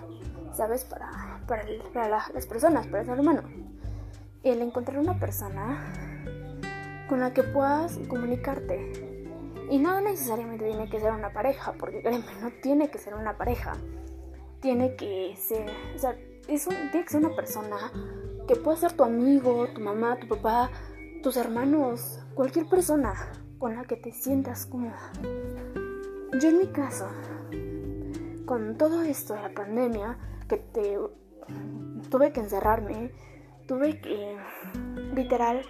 ¿sabes? 0.56 0.84
Para, 0.84 1.40
para, 1.46 2.08
las 2.08 2.46
personas, 2.46 2.86
para 2.88 3.02
el 3.02 3.06
ser 3.06 3.20
humano. 3.20 3.42
El 4.42 4.60
encontrar 4.60 4.98
una 4.98 5.20
persona 5.20 5.92
con 7.08 7.20
la 7.20 7.32
que 7.32 7.44
puedas 7.44 7.98
comunicarte. 8.08 9.13
Y 9.70 9.78
no 9.78 10.00
necesariamente 10.00 10.66
tiene 10.66 10.88
que 10.88 11.00
ser 11.00 11.12
una 11.12 11.32
pareja, 11.32 11.72
porque 11.78 12.02
créeme, 12.02 12.24
no 12.40 12.50
tiene 12.62 12.90
que 12.90 12.98
ser 12.98 13.14
una 13.14 13.36
pareja. 13.36 13.72
Tiene 14.60 14.96
que 14.96 15.34
ser, 15.36 15.70
o 15.94 15.98
sea, 15.98 16.16
es 16.48 16.66
tiene 16.66 17.04
que 17.04 17.08
ser 17.08 17.24
una 17.24 17.34
persona 17.34 17.92
que 18.46 18.56
pueda 18.56 18.76
ser 18.76 18.92
tu 18.92 19.04
amigo, 19.04 19.66
tu 19.74 19.80
mamá, 19.80 20.18
tu 20.18 20.28
papá, 20.28 20.70
tus 21.22 21.36
hermanos, 21.36 22.20
cualquier 22.34 22.66
persona 22.66 23.14
con 23.58 23.74
la 23.76 23.84
que 23.84 23.96
te 23.96 24.12
sientas 24.12 24.66
cómoda. 24.66 25.12
Yo 26.40 26.48
en 26.48 26.58
mi 26.58 26.66
caso, 26.66 27.06
con 28.44 28.76
todo 28.76 29.02
esto 29.02 29.34
de 29.34 29.42
la 29.42 29.54
pandemia, 29.54 30.18
que 30.48 30.58
te, 30.58 30.98
tuve 32.10 32.32
que 32.32 32.40
encerrarme, 32.40 33.12
tuve 33.66 34.00
que 34.00 34.36
literal 35.14 35.62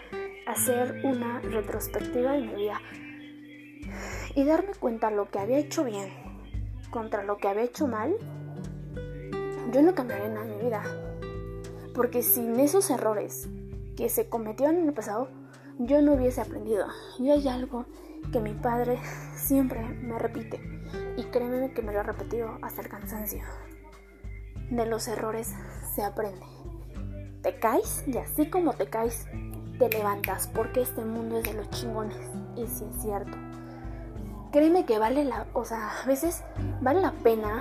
hacer 0.46 1.02
una 1.04 1.40
retrospectiva 1.40 2.32
de 2.32 2.40
mi 2.40 2.54
vida 2.54 2.80
y 4.34 4.44
darme 4.44 4.74
cuenta 4.78 5.10
lo 5.10 5.30
que 5.30 5.38
había 5.38 5.58
hecho 5.58 5.84
bien 5.84 6.24
contra 6.94 7.24
lo 7.24 7.38
que 7.38 7.48
había 7.48 7.64
hecho 7.64 7.88
mal, 7.88 8.14
yo 9.72 9.82
no 9.82 9.96
cambiaré 9.96 10.28
nada 10.28 10.46
en 10.46 10.56
mi 10.56 10.64
vida. 10.64 10.84
Porque 11.92 12.22
sin 12.22 12.60
esos 12.60 12.88
errores 12.88 13.48
que 13.96 14.08
se 14.08 14.28
cometieron 14.28 14.76
en 14.76 14.86
el 14.86 14.94
pasado, 14.94 15.28
yo 15.80 16.00
no 16.02 16.12
hubiese 16.12 16.40
aprendido. 16.40 16.86
Y 17.18 17.30
hay 17.30 17.48
algo 17.48 17.86
que 18.30 18.38
mi 18.38 18.54
padre 18.54 19.00
siempre 19.34 19.80
me 19.80 20.20
repite. 20.20 20.60
Y 21.16 21.24
créeme 21.24 21.72
que 21.72 21.82
me 21.82 21.92
lo 21.92 21.98
ha 21.98 22.04
repetido 22.04 22.58
hasta 22.62 22.82
el 22.82 22.88
cansancio. 22.88 23.42
De 24.70 24.86
los 24.86 25.08
errores 25.08 25.52
se 25.96 26.04
aprende. 26.04 26.46
Te 27.42 27.58
caes 27.58 28.04
y 28.06 28.18
así 28.18 28.48
como 28.48 28.74
te 28.74 28.86
caes, 28.86 29.26
te 29.80 29.88
levantas 29.88 30.46
porque 30.46 30.82
este 30.82 31.04
mundo 31.04 31.38
es 31.38 31.42
de 31.42 31.54
los 31.54 31.68
chingones. 31.70 32.30
Y 32.54 32.68
si 32.68 32.84
es 32.84 33.02
cierto. 33.02 33.36
Créeme 34.54 34.84
que 34.84 35.00
vale 35.00 35.25
la, 35.25 35.49
o 35.52 35.64
sea, 35.64 35.90
a 36.00 36.06
veces 36.06 36.44
vale 36.80 37.00
la 37.00 37.11
pena 37.11 37.61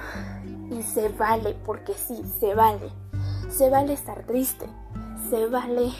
y 0.70 0.84
se 0.84 1.10
vale, 1.10 1.56
porque 1.66 1.96
sí, 1.96 2.22
se 2.40 2.54
vale. 2.54 2.92
Se 3.50 3.72
vale 3.72 3.94
estar 3.94 4.28
triste, 4.28 4.68
se 5.28 5.48
vale 5.48 5.92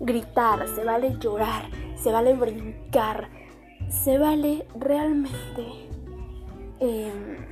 gritar, 0.00 0.66
se 0.66 0.84
vale 0.84 1.16
llorar, 1.20 1.70
se 1.94 2.10
vale 2.10 2.34
brincar, 2.34 3.28
se 3.88 4.18
vale 4.18 4.66
realmente... 4.74 5.88
Em, 6.80 7.46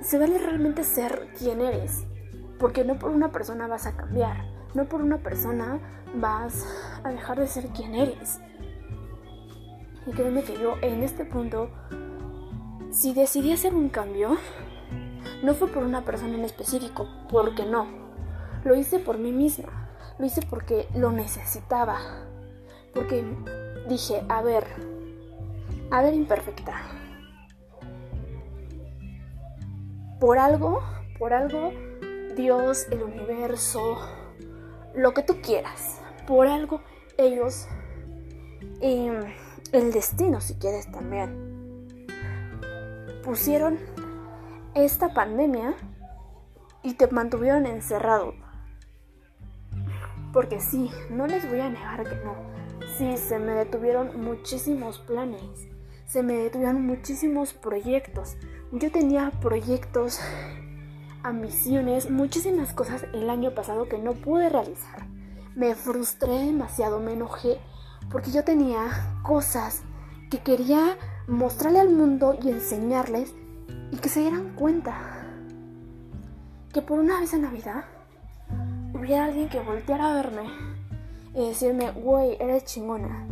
se 0.00 0.18
vale 0.18 0.36
realmente 0.36 0.82
ser 0.82 1.28
quien 1.38 1.60
eres. 1.60 2.08
Porque 2.58 2.84
no 2.84 2.98
por 2.98 3.12
una 3.12 3.30
persona 3.30 3.68
vas 3.68 3.86
a 3.86 3.96
cambiar. 3.96 4.46
No 4.74 4.86
por 4.86 5.00
una 5.00 5.18
persona 5.18 5.78
vas 6.16 6.66
a 7.04 7.10
dejar 7.10 7.38
de 7.38 7.46
ser 7.46 7.68
quien 7.68 7.94
eres. 7.94 8.40
Y 10.10 10.12
créeme 10.12 10.42
que 10.42 10.54
yo 10.54 10.74
en 10.82 11.04
este 11.04 11.24
punto, 11.24 11.70
si 12.90 13.14
decidí 13.14 13.52
hacer 13.52 13.72
un 13.72 13.90
cambio, 13.90 14.36
no 15.44 15.54
fue 15.54 15.68
por 15.68 15.84
una 15.84 16.04
persona 16.04 16.34
en 16.34 16.44
específico, 16.44 17.06
porque 17.30 17.64
no. 17.64 17.86
Lo 18.64 18.74
hice 18.74 18.98
por 18.98 19.18
mí 19.18 19.30
misma. 19.30 19.88
Lo 20.18 20.26
hice 20.26 20.42
porque 20.42 20.88
lo 20.96 21.12
necesitaba. 21.12 21.98
Porque 22.92 23.24
dije, 23.88 24.24
a 24.28 24.42
ver, 24.42 24.64
a 25.92 26.02
ver 26.02 26.14
imperfecta. 26.14 26.74
Por 30.18 30.40
algo, 30.40 30.82
por 31.20 31.32
algo, 31.32 31.72
Dios, 32.34 32.88
el 32.90 33.04
universo, 33.04 34.00
lo 34.96 35.14
que 35.14 35.22
tú 35.22 35.40
quieras, 35.40 36.00
por 36.26 36.48
algo 36.48 36.80
ellos, 37.16 37.68
em, 38.80 39.22
el 39.72 39.92
destino 39.92 40.40
si 40.40 40.54
quieres 40.54 40.90
también, 40.90 42.06
pusieron 43.24 43.78
esta 44.74 45.12
pandemia 45.12 45.74
y 46.82 46.94
te 46.94 47.06
mantuvieron 47.08 47.66
encerrado. 47.66 48.34
Porque 50.32 50.60
sí, 50.60 50.90
no 51.10 51.26
les 51.26 51.48
voy 51.48 51.60
a 51.60 51.70
negar 51.70 52.04
que 52.04 52.16
no 52.24 52.50
Sí, 52.96 53.16
se 53.16 53.38
me 53.38 53.52
detuvieron 53.52 54.20
muchísimos 54.20 54.98
planes, 54.98 55.68
se 56.06 56.22
me 56.22 56.34
detuvieron 56.34 56.84
muchísimos 56.86 57.52
proyectos. 57.52 58.36
Yo 58.72 58.90
tenía 58.90 59.30
proyectos, 59.40 60.20
ambiciones, 61.22 62.10
muchísimas 62.10 62.72
cosas 62.72 63.04
el 63.12 63.30
año 63.30 63.54
pasado 63.54 63.88
que 63.88 63.98
no 63.98 64.12
pude 64.14 64.48
realizar. 64.48 65.06
Me 65.54 65.74
frustré 65.74 66.32
demasiado, 66.32 67.00
me 67.00 67.12
enojé 67.12 67.58
porque 68.10 68.30
yo 68.30 68.44
tenía 68.44 69.16
cosas 69.22 69.82
que 70.30 70.38
quería 70.38 70.96
mostrarle 71.26 71.80
al 71.80 71.90
mundo 71.90 72.36
y 72.42 72.50
enseñarles 72.50 73.34
y 73.92 73.96
que 73.96 74.08
se 74.08 74.20
dieran 74.20 74.54
cuenta 74.54 74.94
que 76.72 76.82
por 76.82 76.98
una 76.98 77.20
vez 77.20 77.32
en 77.32 77.42
la 77.42 77.50
vida 77.50 77.84
hubiera 78.94 79.24
alguien 79.24 79.48
que 79.48 79.60
volteara 79.60 80.10
a 80.10 80.14
verme 80.14 80.42
y 81.34 81.48
decirme, 81.48 81.90
güey, 81.92 82.36
eres 82.40 82.64
chingona. 82.64 83.26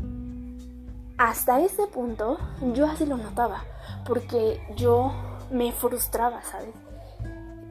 Hasta 1.19 1.61
ese 1.61 1.87
punto 1.89 2.39
yo 2.75 2.87
así 2.87 3.05
lo 3.05 3.17
notaba, 3.17 3.65
porque 4.07 4.61
yo 4.77 5.13
me 5.51 5.73
frustraba, 5.73 6.43
¿sabes? 6.43 6.75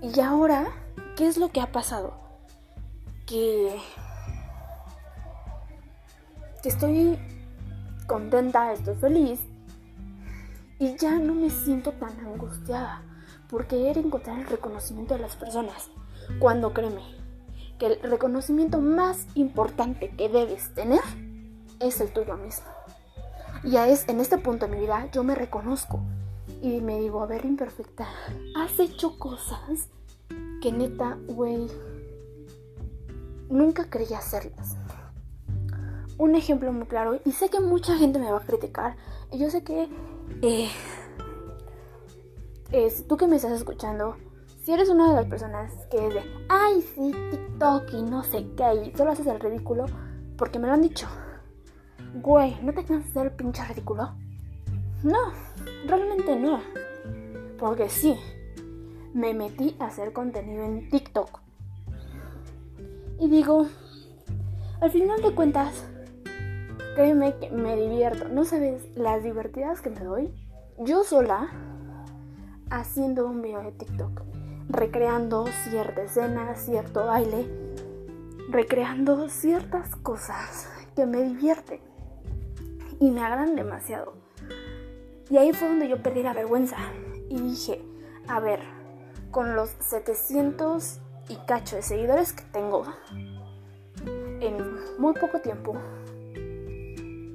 Y 0.02 0.20
ahora, 0.20 0.68
¿qué 1.16 1.28
es 1.28 1.38
lo 1.38 1.50
que 1.50 1.62
ha 1.62 1.72
pasado? 1.72 2.14
Que, 3.26 3.80
que 6.62 6.70
estoy 6.70 7.18
contenta, 8.08 8.72
estoy 8.74 8.96
feliz 8.96 9.40
y 10.80 10.96
ya 10.98 11.18
no 11.20 11.34
me 11.34 11.50
siento 11.50 11.92
tan 11.94 12.20
angustiada 12.20 13.02
por 13.50 13.68
querer 13.68 13.98
encontrar 13.98 14.40
el 14.40 14.48
reconocimiento 14.48 15.14
de 15.16 15.22
las 15.22 15.36
personas. 15.36 15.90
Cuando 16.40 16.74
créeme 16.74 17.02
que 17.80 17.88
el 17.88 18.02
reconocimiento 18.02 18.82
más 18.82 19.26
importante 19.36 20.10
que 20.10 20.30
debes 20.30 20.74
tener 20.74 21.02
es 21.80 22.02
el 22.02 22.12
tuyo 22.12 22.36
mismo. 22.38 22.66
Y 23.64 23.76
es 23.78 24.08
en 24.08 24.20
este 24.20 24.38
punto 24.38 24.68
de 24.68 24.76
mi 24.76 24.82
vida 24.82 25.10
yo 25.12 25.24
me 25.24 25.36
reconozco 25.36 26.00
y 26.62 26.82
me 26.82 27.00
digo, 27.00 27.22
a 27.22 27.28
ver, 27.28 27.46
imperfecta, 27.46 28.08
has 28.56 28.80
hecho 28.80 29.18
cosas 29.20 29.90
que 30.62 30.72
neta, 30.72 31.18
güey, 31.28 31.68
nunca 33.50 33.90
quería 33.90 34.20
hacerlas. 34.20 34.76
Un 36.18 36.36
ejemplo 36.36 36.72
muy 36.74 36.88
claro, 36.88 37.20
y 37.26 37.32
sé 37.32 37.50
que 37.50 37.60
mucha 37.60 37.96
gente 37.96 38.20
me 38.20 38.32
va 38.32 38.38
a 38.38 38.46
criticar, 38.46 38.96
y 39.32 39.38
yo 39.38 39.50
sé 39.50 39.64
que 39.64 39.88
eh, 40.42 40.70
es, 42.72 43.08
tú 43.08 43.18
que 43.18 43.28
me 43.28 43.36
estás 43.36 43.52
escuchando, 43.52 44.18
si 44.64 44.74
eres 44.74 44.90
una 44.90 45.10
de 45.10 45.16
las 45.16 45.28
personas 45.28 45.72
que 45.90 46.08
es 46.08 46.14
de, 46.14 46.22
ay, 46.50 46.82
sí, 46.82 47.14
TikTok 47.32 47.94
y 47.94 48.02
no 48.02 48.24
sé 48.24 48.48
qué, 48.58 48.86
y 48.86 48.98
solo 48.98 49.12
haces 49.12 49.28
el 49.28 49.40
ridículo, 49.40 49.86
porque 50.38 50.60
me 50.60 50.68
lo 50.68 50.74
han 50.74 50.82
dicho. 50.82 51.08
Güey, 52.16 52.58
¿no 52.62 52.74
te 52.74 52.84
cansas 52.84 53.14
de 53.14 53.22
el 53.22 53.32
pinche 53.32 53.64
ridículo? 53.66 54.14
No, 55.04 55.32
realmente 55.86 56.36
no. 56.36 56.60
Porque 57.60 57.90
sí, 57.90 58.16
me 59.14 59.34
metí 59.34 59.76
a 59.80 59.86
hacer 59.86 60.14
contenido 60.14 60.64
en 60.64 60.90
TikTok. 60.90 61.40
Y 63.20 63.30
digo, 63.30 63.68
al 64.82 64.92
final 64.92 65.22
de 65.22 65.34
cuentas, 65.34 65.86
créeme 66.98 67.38
que 67.38 67.52
me 67.52 67.76
divierto. 67.76 68.28
No 68.28 68.44
sabes 68.44 68.82
las 68.96 69.24
divertidas 69.24 69.82
que 69.82 69.92
me 69.92 70.00
doy 70.00 70.34
yo 70.80 71.04
sola 71.04 71.48
haciendo 72.72 73.28
un 73.28 73.44
video 73.44 73.62
de 73.62 73.72
TikTok. 73.72 74.24
Recreando 74.68 75.46
cierta 75.70 76.02
escena, 76.02 76.56
cierto 76.56 77.06
baile. 77.06 77.48
Recreando 78.50 79.30
ciertas 79.30 79.96
cosas 79.98 80.68
que 80.96 81.06
me 81.06 81.22
divierten. 81.22 81.82
Y 83.00 83.12
me 83.12 83.22
agradan 83.22 83.56
demasiado. 83.56 84.16
Y 85.30 85.38
ahí 85.38 85.54
fue 85.54 85.68
donde 85.68 85.88
yo 85.88 86.02
perdí 86.02 86.24
la 86.24 86.34
vergüenza. 86.34 86.78
Y 87.30 87.40
dije, 87.40 87.80
a 88.28 88.40
ver, 88.40 88.62
con 89.30 89.56
los 89.56 89.70
700 89.82 91.00
y 91.30 91.36
cacho 91.46 91.76
de 91.76 91.84
seguidores 91.84 92.34
que 92.34 92.44
tengo 92.46 92.86
en 94.40 94.58
muy 94.98 95.14
poco 95.14 95.42
tiempo, 95.42 95.76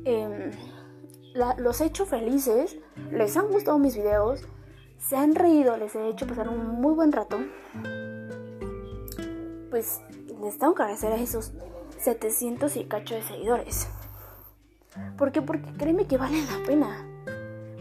em, 0.04 0.50
los 1.58 1.80
he 1.80 1.86
hecho 1.86 2.06
felices, 2.06 2.76
les 3.10 3.36
han 3.36 3.50
gustado 3.50 3.78
mis 3.78 3.96
videos, 3.96 4.46
se 4.98 5.16
han 5.16 5.34
reído, 5.34 5.76
les 5.76 5.94
he 5.94 6.08
hecho 6.08 6.26
pasar 6.26 6.48
un 6.48 6.80
muy 6.80 6.94
buen 6.94 7.12
rato. 7.12 7.38
Pues 9.70 10.00
les 10.40 10.58
tengo 10.58 10.74
que 10.74 10.82
agradecer 10.82 11.12
a 11.12 11.16
esos 11.16 11.52
700 11.98 12.76
y 12.76 12.84
cacho 12.84 13.14
de 13.14 13.22
seguidores. 13.22 13.88
¿Por 15.16 15.32
qué? 15.32 15.40
Porque 15.42 15.72
créeme 15.72 16.06
que 16.06 16.18
valen 16.18 16.46
la 16.46 16.64
pena. 16.66 17.06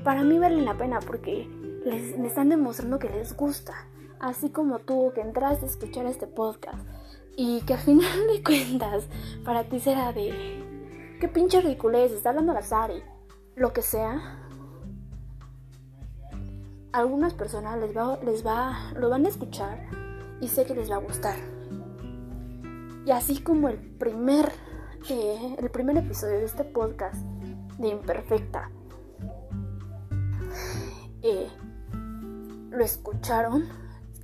Para 0.03 0.23
mí 0.23 0.39
valen 0.39 0.65
la 0.65 0.77
pena 0.77 0.99
porque 0.99 1.47
les, 1.85 2.17
me 2.17 2.27
están 2.27 2.49
demostrando 2.49 2.99
que 2.99 3.09
les 3.09 3.35
gusta. 3.35 3.73
Así 4.19 4.49
como 4.49 4.79
tú 4.79 5.11
que 5.13 5.21
entraste 5.21 5.65
a 5.65 5.69
escuchar 5.69 6.05
este 6.05 6.27
podcast 6.27 6.79
y 7.35 7.61
que 7.61 7.73
al 7.73 7.79
final 7.79 8.27
de 8.27 8.43
cuentas 8.45 9.05
para 9.43 9.63
ti 9.63 9.79
será 9.79 10.13
de 10.13 10.60
qué 11.21 11.27
pinche 11.27 11.61
ridiculez, 11.61 12.11
está 12.11 12.29
hablando 12.29 12.51
la 12.51 12.63
Sari, 12.63 13.03
lo 13.55 13.71
que 13.73 13.83
sea. 13.83 14.39
algunas 16.93 17.35
personas 17.35 17.79
les 17.79 17.95
va, 17.95 18.17
les 18.23 18.45
va, 18.45 18.91
lo 18.95 19.07
van 19.09 19.25
a 19.25 19.29
escuchar 19.29 19.87
y 20.41 20.47
sé 20.47 20.65
que 20.65 20.73
les 20.73 20.89
va 20.89 20.95
a 20.95 20.99
gustar. 20.99 21.35
Y 23.05 23.11
así 23.11 23.41
como 23.43 23.69
el 23.69 23.77
primer, 23.77 24.51
eh, 25.09 25.55
el 25.59 25.69
primer 25.69 25.95
episodio 25.97 26.39
de 26.39 26.45
este 26.45 26.63
podcast 26.63 27.23
de 27.77 27.87
Imperfecta 27.87 28.71
eh, 31.21 31.47
lo 32.71 32.83
escucharon, 32.83 33.65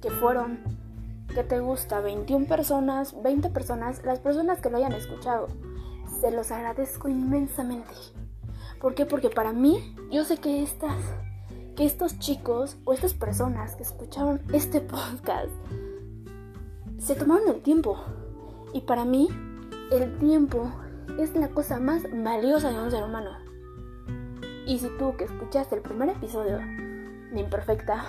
que 0.02 0.10
fueron, 0.10 0.60
que 1.34 1.44
te 1.44 1.60
gusta? 1.60 2.02
21 2.02 2.48
personas, 2.48 3.22
20 3.22 3.52
personas, 3.52 4.04
las 4.04 4.20
personas 4.20 4.60
que 4.62 4.72
lo 4.72 4.78
hayan 4.78 4.94
escuchado. 4.94 5.48
Se 6.20 6.32
los 6.32 6.52
agradezco 6.52 7.10
inmensamente. 7.10 7.94
¿Por 8.82 8.96
qué? 8.96 9.06
Porque 9.06 9.30
para 9.30 9.54
mí, 9.54 9.96
yo 10.12 10.24
sé 10.24 10.38
que 10.38 10.64
estas, 10.64 10.98
que 11.76 11.86
estos 11.86 12.18
chicos 12.20 12.78
o 12.86 12.94
estas 12.94 13.14
personas 13.14 13.76
que 13.76 13.84
escucharon 13.84 14.42
este 14.52 14.82
podcast 14.82 15.52
se 16.98 17.16
tomaron 17.16 17.48
el 17.50 17.62
tiempo. 17.62 17.98
Y 18.74 18.82
para 18.82 19.06
mí, 19.06 19.30
el 19.92 20.18
tiempo 20.18 20.72
es 21.20 21.36
la 21.36 21.50
cosa 21.50 21.80
más 21.80 22.04
valiosa 22.12 22.72
de 22.72 22.80
un 22.80 22.92
ser 22.92 23.04
humano. 23.04 23.32
Y 24.66 24.80
si 24.80 24.90
tú 24.98 25.16
que 25.18 25.26
escuchaste 25.26 25.76
el 25.76 25.82
primer 25.82 26.10
episodio 26.10 26.58
de 26.58 27.40
Imperfecta, 27.40 28.06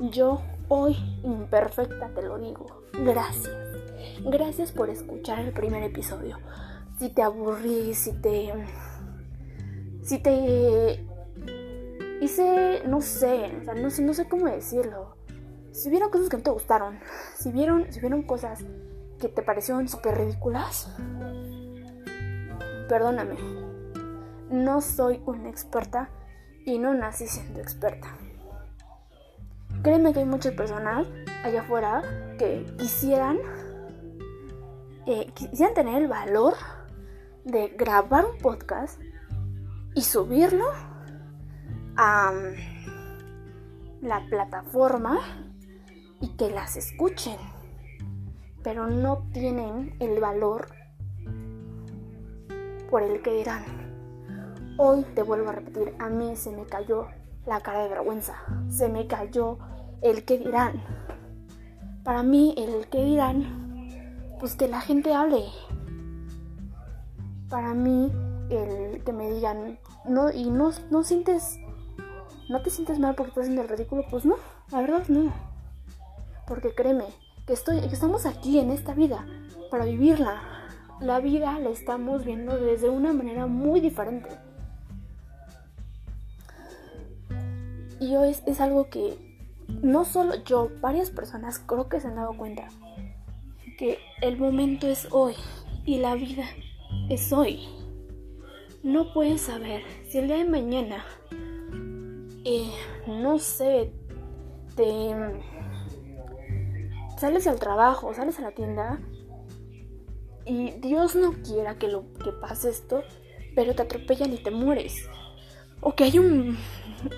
yo 0.00 0.42
hoy 0.68 0.96
imperfecta 1.24 2.08
te 2.14 2.22
lo 2.22 2.38
digo. 2.38 2.82
Gracias. 2.92 3.56
Gracias 4.24 4.72
por 4.72 4.90
escuchar 4.90 5.40
el 5.40 5.52
primer 5.52 5.82
episodio. 5.82 6.38
Si 6.98 7.10
te 7.10 7.22
aburrí, 7.22 7.94
si 7.94 8.12
te... 8.12 8.52
Si 10.02 10.18
te... 10.18 11.04
Hice, 12.20 12.82
no 12.86 13.00
sé, 13.00 13.56
o 13.60 13.64
sea, 13.64 13.74
no 13.74 13.90
sé, 13.90 14.02
no 14.02 14.12
sé 14.12 14.28
cómo 14.28 14.46
decirlo. 14.46 15.16
Si 15.70 15.88
vieron 15.88 16.10
cosas 16.10 16.28
que 16.28 16.36
no 16.36 16.42
te 16.42 16.50
gustaron, 16.50 16.98
si 17.36 17.52
vieron, 17.52 17.92
si 17.92 18.00
vieron 18.00 18.22
cosas 18.22 18.64
que 19.20 19.28
te 19.28 19.42
parecieron 19.42 19.86
súper 19.86 20.18
ridículas, 20.18 20.92
perdóname. 22.88 23.36
No 24.50 24.80
soy 24.80 25.22
una 25.26 25.48
experta 25.48 26.10
y 26.64 26.78
no 26.78 26.94
nací 26.94 27.28
siendo 27.28 27.60
experta. 27.60 28.08
Créeme 29.84 30.12
que 30.12 30.18
hay 30.18 30.24
muchas 30.24 30.54
personas 30.54 31.06
allá 31.44 31.60
afuera 31.60 32.02
que 32.36 32.66
quisieran, 32.76 33.38
eh, 35.06 35.30
quisieran 35.34 35.74
tener 35.74 36.02
el 36.02 36.08
valor 36.08 36.54
de 37.44 37.68
grabar 37.68 38.24
un 38.26 38.38
podcast 38.38 39.00
y 39.94 40.02
subirlo 40.02 40.66
a 41.96 42.32
mm, 42.32 44.06
la 44.06 44.26
plataforma 44.28 45.18
y 46.20 46.28
que 46.36 46.50
las 46.50 46.76
escuchen, 46.76 47.36
pero 48.62 48.88
no 48.88 49.28
tienen 49.32 49.94
el 50.00 50.20
valor 50.20 50.68
por 52.90 53.02
el 53.02 53.22
que 53.22 53.32
dirán. 53.32 53.64
Hoy 54.76 55.04
te 55.14 55.22
vuelvo 55.22 55.50
a 55.50 55.52
repetir, 55.52 55.94
a 55.98 56.08
mí 56.08 56.36
se 56.36 56.52
me 56.52 56.64
cayó 56.64 57.08
la 57.48 57.60
cara 57.60 57.82
de 57.82 57.88
vergüenza. 57.88 58.34
Se 58.68 58.88
me 58.88 59.06
cayó 59.06 59.58
el 60.02 60.24
que 60.24 60.38
dirán. 60.38 60.82
Para 62.04 62.22
mí, 62.22 62.54
el 62.56 62.88
que 62.88 63.04
dirán, 63.04 64.36
pues 64.38 64.54
que 64.54 64.68
la 64.68 64.80
gente 64.80 65.14
hable. 65.14 65.44
Para 67.48 67.74
mí, 67.74 68.12
el 68.50 69.02
que 69.04 69.12
me 69.12 69.30
digan, 69.30 69.78
y 70.34 70.50
no, 70.50 70.70
no 70.90 71.02
sientes, 71.02 71.58
no 72.48 72.62
te 72.62 72.70
sientes 72.70 72.98
mal 72.98 73.14
porque 73.14 73.30
estás 73.30 73.42
haciendo 73.44 73.62
el 73.62 73.68
ridículo, 73.68 74.04
pues 74.10 74.24
no, 74.24 74.36
la 74.70 74.80
verdad 74.80 75.08
no. 75.08 75.32
Porque 76.46 76.74
créeme, 76.74 77.06
que, 77.46 77.52
estoy, 77.52 77.78
estamos 77.78 78.26
aquí 78.26 78.58
en 78.58 78.70
esta 78.70 78.94
vida 78.94 79.26
para 79.70 79.84
vivirla. 79.84 80.42
La 81.00 81.20
vida 81.20 81.58
la 81.58 81.70
estamos 81.70 82.24
viendo 82.24 82.58
desde 82.58 82.90
una 82.90 83.12
manera 83.12 83.46
muy 83.46 83.80
diferente. 83.80 84.28
Y 88.00 88.14
hoy 88.16 88.34
es, 88.46 88.60
algo 88.60 88.88
que 88.90 89.18
no 89.82 90.04
solo 90.04 90.34
yo, 90.44 90.70
varias 90.80 91.10
personas 91.10 91.58
creo 91.58 91.88
que 91.88 92.00
se 92.00 92.08
han 92.08 92.14
dado 92.14 92.36
cuenta 92.36 92.68
que 93.76 93.98
el 94.22 94.38
momento 94.38 94.86
es 94.86 95.08
hoy 95.10 95.34
y 95.84 95.98
la 95.98 96.14
vida 96.14 96.44
es 97.08 97.32
hoy. 97.32 97.68
No 98.82 99.12
puedes 99.12 99.42
saber 99.42 99.82
si 100.08 100.18
el 100.18 100.28
día 100.28 100.36
de 100.36 100.44
mañana, 100.44 101.04
eh, 102.44 102.70
no 103.06 103.38
sé, 103.38 103.92
te 104.76 105.14
sales 107.18 107.46
al 107.46 107.58
trabajo, 107.58 108.14
sales 108.14 108.38
a 108.38 108.42
la 108.42 108.52
tienda 108.52 109.00
y 110.46 110.70
Dios 110.80 111.16
no 111.16 111.32
quiera 111.42 111.76
que, 111.76 111.88
lo, 111.88 112.04
que 112.24 112.32
pase 112.32 112.70
esto, 112.70 113.02
pero 113.54 113.74
te 113.74 113.82
atropellan 113.82 114.32
y 114.32 114.38
te 114.38 114.50
mueres. 114.50 115.08
O 115.80 115.94
que 115.94 116.04
hay 116.04 116.18
un, 116.18 116.56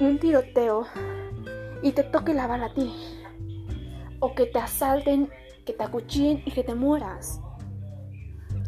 un 0.00 0.18
tiroteo 0.18 0.86
y 1.82 1.92
te 1.92 2.02
toque 2.02 2.34
la 2.34 2.46
bala 2.46 2.66
a 2.66 2.74
ti. 2.74 2.92
O 4.20 4.34
que 4.34 4.46
te 4.46 4.58
asalten, 4.58 5.30
que 5.64 5.72
te 5.72 5.82
acuchillen 5.82 6.42
y 6.44 6.50
que 6.50 6.64
te 6.64 6.74
mueras. 6.74 7.40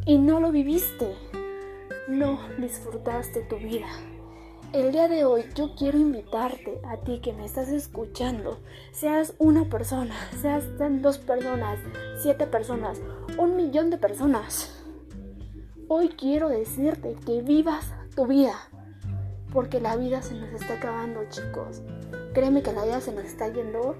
Y 0.05 0.19
no 0.19 0.41
lo 0.41 0.51
viviste. 0.51 1.15
No 2.09 2.41
disfrutaste 2.59 3.43
tu 3.43 3.57
vida. 3.57 3.87
El 4.73 4.91
día 4.91 5.07
de 5.07 5.25
hoy 5.25 5.45
yo 5.55 5.77
quiero 5.77 5.97
invitarte 5.97 6.81
a 6.85 6.97
ti 6.97 7.21
que 7.21 7.33
me 7.33 7.45
estás 7.45 7.69
escuchando, 7.69 8.59
seas 8.91 9.35
una 9.38 9.69
persona, 9.69 10.15
seas 10.41 10.65
dos 10.79 11.19
personas, 11.19 11.79
siete 12.21 12.49
personas, 12.49 13.01
un 13.38 13.55
millón 13.55 13.91
de 13.91 13.99
personas. 13.99 14.83
Hoy 15.87 16.09
quiero 16.09 16.49
decirte 16.49 17.15
que 17.25 17.43
vivas 17.43 17.93
tu 18.17 18.27
vida, 18.27 18.55
porque 19.53 19.81
la 19.81 19.95
vida 19.95 20.21
se 20.23 20.35
nos 20.35 20.51
está 20.51 20.75
acabando 20.75 21.29
chicos. 21.29 21.81
Créeme 22.35 22.62
que 22.62 22.73
la 22.73 22.85
vida 22.85 23.01
se 23.01 23.12
nos 23.12 23.25
está 23.25 23.53
yendo 23.53 23.95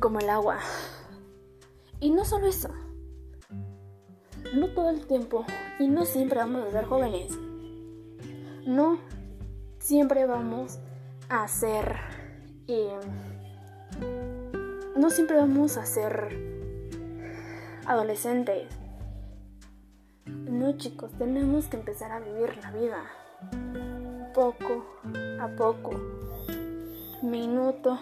como 0.00 0.18
el 0.18 0.28
agua. 0.28 0.58
Y 2.00 2.10
no 2.10 2.24
solo 2.24 2.46
eso, 2.46 2.70
no 4.54 4.68
todo 4.68 4.90
el 4.90 5.06
tiempo 5.06 5.44
y 5.78 5.88
no 5.88 6.04
siempre 6.04 6.38
vamos 6.38 6.66
a 6.66 6.70
ser 6.70 6.84
jóvenes. 6.84 7.38
No 8.66 8.98
siempre 9.78 10.26
vamos 10.26 10.78
a 11.28 11.48
ser... 11.48 11.96
Eh, 12.68 12.98
no 14.96 15.10
siempre 15.10 15.36
vamos 15.36 15.76
a 15.76 15.86
ser 15.86 16.28
adolescentes. 17.86 18.68
No 20.26 20.76
chicos, 20.76 21.10
tenemos 21.18 21.66
que 21.66 21.76
empezar 21.76 22.12
a 22.12 22.20
vivir 22.20 22.56
la 22.62 22.70
vida. 22.70 24.32
Poco 24.34 24.86
a 25.40 25.48
poco. 25.56 25.90
Minuto 27.22 27.98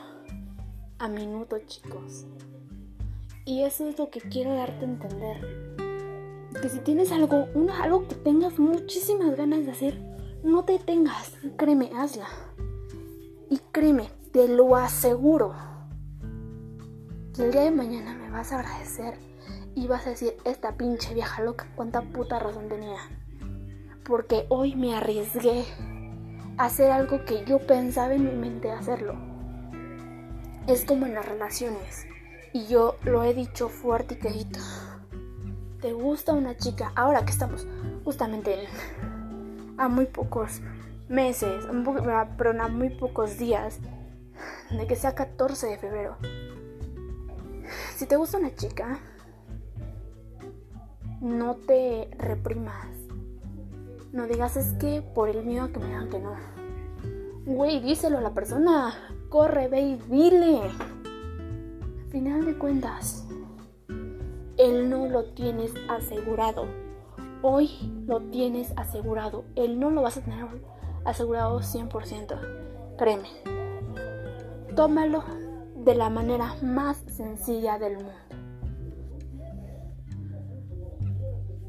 a 0.99 1.09
minuto 1.09 1.59
chicos. 1.67 2.27
Y 3.47 3.63
eso 3.65 3.89
es 3.89 3.99
lo 3.99 4.11
que 4.11 4.21
quiero 4.21 4.55
darte 4.55 4.85
a 4.85 4.89
entender. 4.89 5.70
Que 6.61 6.69
si 6.69 6.81
tienes 6.81 7.13
algo, 7.13 7.47
algo 7.83 8.09
que 8.09 8.17
tengas 8.17 8.59
muchísimas 8.59 9.37
ganas 9.37 9.65
de 9.65 9.73
hacer, 9.73 9.99
no 10.43 10.65
te 10.65 10.73
detengas, 10.73 11.35
créeme, 11.57 11.91
hazla. 11.97 12.27
Y 13.49 13.59
créeme, 13.73 14.11
te 14.33 14.49
lo 14.49 14.77
aseguro. 14.77 15.55
Que 17.35 17.45
el 17.45 17.53
día 17.53 17.63
de 17.63 17.71
mañana 17.71 18.15
me 18.15 18.31
vas 18.31 18.53
a 18.53 18.59
agradecer 18.59 19.15
y 19.75 19.87
vas 19.87 20.07
a 20.07 20.11
decir, 20.11 20.35
esta 20.45 20.77
pinche 20.77 21.15
vieja 21.15 21.43
loca, 21.43 21.69
cuánta 21.75 22.03
puta 22.03 22.39
razón 22.39 22.69
tenía. 22.69 22.99
Porque 24.05 24.47
hoy 24.49 24.75
me 24.75 24.95
arriesgué 24.95 25.65
a 26.59 26.65
hacer 26.65 26.91
algo 26.91 27.25
que 27.25 27.45
yo 27.45 27.59
pensaba 27.67 28.15
en 28.15 28.25
mi 28.25 28.33
mente 28.33 28.71
hacerlo. 28.71 29.15
Es 30.67 30.85
como 30.85 31.07
en 31.07 31.15
las 31.15 31.27
relaciones. 31.27 32.07
Y 32.53 32.67
yo 32.67 32.97
lo 33.05 33.23
he 33.23 33.35
dicho 33.35 33.69
fuerte 33.69 34.15
y 34.15 34.19
quejito. 34.19 34.59
Te 35.81 35.93
gusta 35.95 36.35
una 36.35 36.57
chica, 36.57 36.93
ahora 36.95 37.25
que 37.25 37.31
estamos 37.31 37.67
justamente 38.05 38.65
en 38.65 38.69
a 39.79 39.89
muy 39.89 40.05
pocos 40.05 40.61
meses, 41.09 41.65
pero 42.37 42.63
a 42.63 42.69
muy 42.69 42.91
pocos 42.91 43.39
días 43.39 43.79
de 44.71 44.87
que 44.87 44.95
sea 44.95 45.15
14 45.15 45.69
de 45.69 45.79
febrero. 45.79 46.17
Si 47.97 48.05
te 48.07 48.17
gusta 48.17 48.39
una 48.39 48.55
chica, 48.55 48.99
no 51.21 51.57
te 51.57 52.11
reprimas. 52.19 52.89
No 54.13 54.27
digas 54.27 54.57
es 54.57 54.75
que 54.75 55.03
por 55.03 55.29
el 55.31 55.47
miedo 55.47 55.65
a 55.65 55.69
que 55.69 55.79
me 55.79 55.87
digan 55.87 56.11
que 56.11 56.19
no. 56.19 56.35
Güey, 57.47 57.81
díselo 57.81 58.19
a 58.19 58.21
la 58.21 58.35
persona. 58.35 58.95
Corre, 59.29 59.69
ve 59.69 59.81
y 59.81 59.97
dile. 59.97 60.61
Al 60.61 62.11
final 62.11 62.45
de 62.45 62.59
cuentas, 62.59 63.25
él 64.61 64.91
no 64.91 65.07
lo 65.07 65.25
tienes 65.25 65.73
asegurado. 65.89 66.67
Hoy 67.41 67.71
lo 68.07 68.21
tienes 68.21 68.75
asegurado. 68.77 69.45
Él 69.57 69.81
no 69.81 69.89
lo 69.89 70.03
vas 70.03 70.19
a 70.19 70.21
tener 70.21 70.45
asegurado 71.07 71.61
100%. 71.61 72.97
Créeme. 72.99 73.29
Tómalo 74.77 75.25
de 75.77 75.95
la 75.95 76.11
manera 76.11 76.57
más 76.61 76.99
sencilla 77.07 77.79
del 77.79 77.97
mundo. 77.97 78.13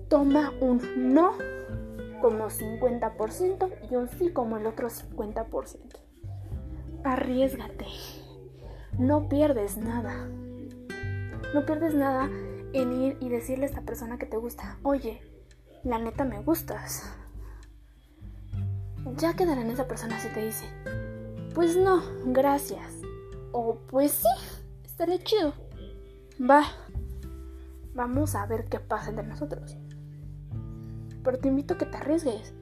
Toma 0.10 0.52
un 0.60 1.14
no 1.14 1.32
como 2.22 2.50
50% 2.50 3.70
y 3.90 3.96
un 3.96 4.10
sí 4.10 4.34
como 4.34 4.58
el 4.58 4.68
otro 4.68 4.90
50%. 4.90 5.78
Arriesgate. 7.06 7.88
No 9.00 9.30
pierdes 9.30 9.78
nada. 9.78 10.28
No 11.54 11.66
pierdes 11.66 11.94
nada 11.94 12.30
en 12.74 12.94
ir 12.94 13.18
y 13.20 13.30
decirle 13.30 13.66
a 13.66 13.70
esta 13.70 13.82
persona 13.82 14.18
que 14.18 14.26
te 14.26 14.38
gusta, 14.38 14.78
oye, 14.84 15.22
la 15.84 15.98
neta 15.98 16.24
me 16.24 16.42
gustas. 16.42 17.04
Ya 19.18 19.34
quedará 19.34 19.62
en 19.62 19.72
esa 19.72 19.88
persona 19.88 20.20
si 20.20 20.30
te 20.30 20.46
dice, 20.46 20.66
pues 21.54 21.76
no, 21.76 22.02
gracias. 22.26 22.94
O 23.52 23.80
pues 23.88 24.12
sí, 24.12 24.28
estaría 24.86 25.20
chido. 25.20 25.54
Va, 26.40 26.64
vamos 27.94 28.36
a 28.36 28.46
ver 28.46 28.66
qué 28.66 28.80
pasa 28.80 29.10
entre 29.10 29.28
nosotros. 29.28 29.78
Pero 31.24 31.40
te 31.40 31.50
invito 31.50 31.74
a 31.74 31.78
que 31.78 31.86
te 31.86 31.98
arriesgues, 31.98 32.54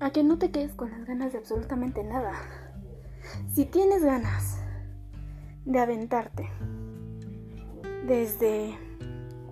a 0.00 0.10
que 0.10 0.24
no 0.24 0.38
te 0.38 0.50
quedes 0.50 0.74
con 0.74 0.90
las 0.90 1.04
ganas 1.04 1.32
de 1.32 1.38
absolutamente 1.38 2.02
nada. 2.02 2.32
Si 3.52 3.64
tienes 3.66 4.04
ganas 4.04 4.58
de 5.64 5.78
aventarte 5.78 6.50
desde 8.06 8.76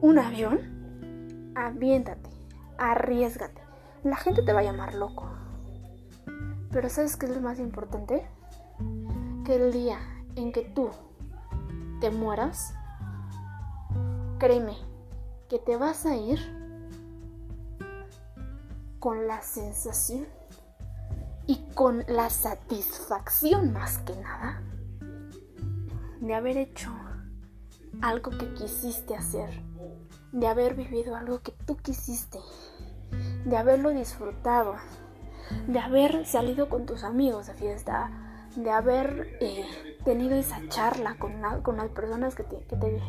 un 0.00 0.18
avión, 0.18 1.52
aviéntate 1.54 2.30
arriesgate. 2.80 3.60
La 4.02 4.16
gente 4.16 4.42
te 4.42 4.52
va 4.52 4.60
a 4.60 4.64
llamar 4.64 4.94
loco. 4.94 5.28
Pero 6.70 6.88
¿sabes 6.88 7.16
qué 7.16 7.26
es 7.26 7.34
lo 7.34 7.40
más 7.40 7.60
importante? 7.60 8.26
Que 9.44 9.56
el 9.56 9.72
día 9.72 9.98
en 10.36 10.52
que 10.52 10.62
tú 10.62 10.88
te 12.00 12.10
mueras, 12.10 12.74
créeme 14.38 14.76
que 15.48 15.58
te 15.58 15.76
vas 15.76 16.06
a 16.06 16.16
ir 16.16 16.38
con 18.98 19.26
la 19.26 19.42
sensación 19.42 20.26
y 21.46 21.56
con 21.74 22.04
la 22.08 22.30
satisfacción 22.30 23.72
más 23.72 23.98
que 23.98 24.14
nada 24.16 24.62
de 26.20 26.34
haber 26.34 26.56
hecho 26.56 26.90
algo 28.02 28.30
que 28.30 28.54
quisiste 28.54 29.16
hacer, 29.16 29.50
de 30.32 30.46
haber 30.46 30.74
vivido 30.74 31.16
algo 31.16 31.40
que 31.40 31.52
tú 31.66 31.76
quisiste 31.76 32.38
de 33.44 33.56
haberlo 33.56 33.90
disfrutado, 33.90 34.76
de 35.66 35.78
haber 35.78 36.26
salido 36.26 36.68
con 36.68 36.86
tus 36.86 37.04
amigos 37.04 37.46
de 37.46 37.54
fiesta, 37.54 38.10
de 38.56 38.70
haber 38.70 39.38
eh, 39.40 39.64
tenido 40.04 40.36
esa 40.36 40.60
charla 40.68 41.16
con, 41.18 41.32
con 41.62 41.76
las 41.76 41.88
personas 41.90 42.34
que 42.34 42.44
te, 42.44 42.58
que 42.64 42.76
te, 42.76 43.02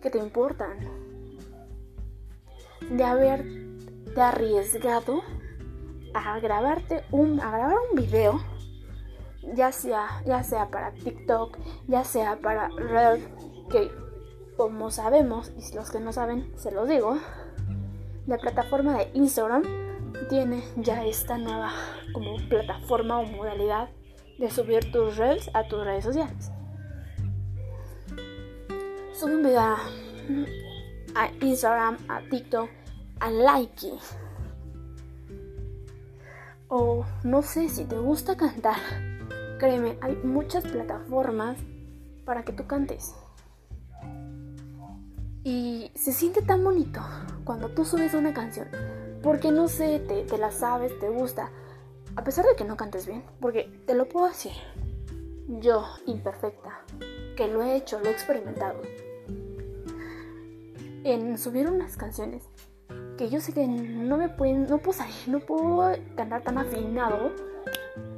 que 0.00 0.10
te 0.10 0.18
importan, 0.18 0.78
de 2.90 3.04
haberte 3.04 4.20
arriesgado 4.20 5.22
a 6.14 6.38
grabarte 6.40 7.04
un, 7.10 7.40
a 7.40 7.50
grabar 7.50 7.76
un 7.90 7.96
video, 7.96 8.40
ya 9.54 9.72
sea, 9.72 10.22
ya 10.26 10.42
sea 10.42 10.70
para 10.70 10.92
TikTok, 10.92 11.58
ya 11.86 12.04
sea 12.04 12.38
para 12.40 12.68
Red, 12.68 13.20
que 13.70 13.90
como 14.58 14.90
sabemos, 14.90 15.52
y 15.56 15.76
los 15.76 15.92
que 15.92 16.00
no 16.00 16.12
saben, 16.12 16.52
se 16.56 16.72
los 16.72 16.88
digo, 16.88 17.16
la 18.26 18.38
plataforma 18.38 18.98
de 18.98 19.08
Instagram 19.14 19.62
tiene 20.28 20.64
ya 20.76 21.06
esta 21.06 21.38
nueva 21.38 21.70
como 22.12 22.36
plataforma 22.48 23.20
o 23.20 23.24
modalidad 23.24 23.88
de 24.36 24.50
subir 24.50 24.90
tus 24.90 25.16
reels 25.16 25.48
a 25.54 25.68
tus 25.68 25.84
redes 25.84 26.02
sociales. 26.02 26.50
Sube 29.12 29.36
un 29.36 29.42
video 29.44 29.60
a, 29.60 29.78
Instagram, 31.40 31.96
a 32.08 32.20
TikTok, 32.28 32.68
a 33.20 33.30
Likey. 33.30 33.92
O 36.66 37.04
no 37.22 37.42
sé 37.42 37.68
si 37.68 37.84
te 37.84 37.96
gusta 37.96 38.36
cantar. 38.36 38.78
Créeme, 39.60 39.96
hay 40.00 40.16
muchas 40.16 40.64
plataformas 40.64 41.56
para 42.24 42.42
que 42.42 42.52
tú 42.52 42.66
cantes. 42.66 43.14
Y 45.48 45.90
se 45.94 46.12
siente 46.12 46.42
tan 46.42 46.62
bonito 46.62 47.00
cuando 47.44 47.70
tú 47.70 47.82
subes 47.86 48.12
una 48.12 48.34
canción. 48.34 48.68
Porque 49.22 49.50
no 49.50 49.66
sé, 49.66 49.98
te, 49.98 50.36
la 50.36 50.50
sabes, 50.50 50.98
te 50.98 51.08
gusta. 51.08 51.50
A 52.16 52.22
pesar 52.22 52.44
de 52.44 52.54
que 52.54 52.66
no 52.66 52.76
cantes 52.76 53.06
bien. 53.06 53.24
Porque 53.40 53.62
te 53.86 53.94
lo 53.94 54.06
puedo 54.10 54.28
decir. 54.28 54.52
Yo, 55.48 55.86
imperfecta, 56.04 56.84
que 57.34 57.48
lo 57.48 57.62
he 57.62 57.76
hecho, 57.76 57.98
lo 57.98 58.10
he 58.10 58.12
experimentado. 58.12 58.82
en 61.04 61.38
subir 61.38 61.66
unas 61.66 61.96
canciones 61.96 62.42
que 63.16 63.30
yo 63.30 63.40
sé 63.40 63.54
que 63.54 63.66
no 63.66 64.18
me 64.18 64.28
pueden, 64.28 64.64
no 64.64 64.76
puedo 64.76 64.98
salir, 64.98 65.28
no 65.28 65.40
puedo 65.40 65.96
cantar 66.14 66.42
tan 66.42 66.58
afinado, 66.58 67.32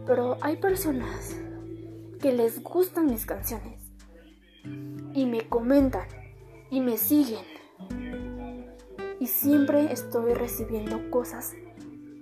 pero 0.04 0.36
hay 0.40 0.56
personas 0.56 1.36
que 2.20 2.32
les 2.32 2.60
gustan 2.60 3.06
mis 3.06 3.24
canciones 3.24 3.80
y 5.14 5.26
me 5.26 5.48
comentan 5.48 6.19
y 6.70 6.80
me 6.80 6.96
siguen 6.96 7.44
y 9.18 9.26
siempre 9.26 9.92
estoy 9.92 10.33
recibiendo 10.33 11.11
cosas 11.11 11.54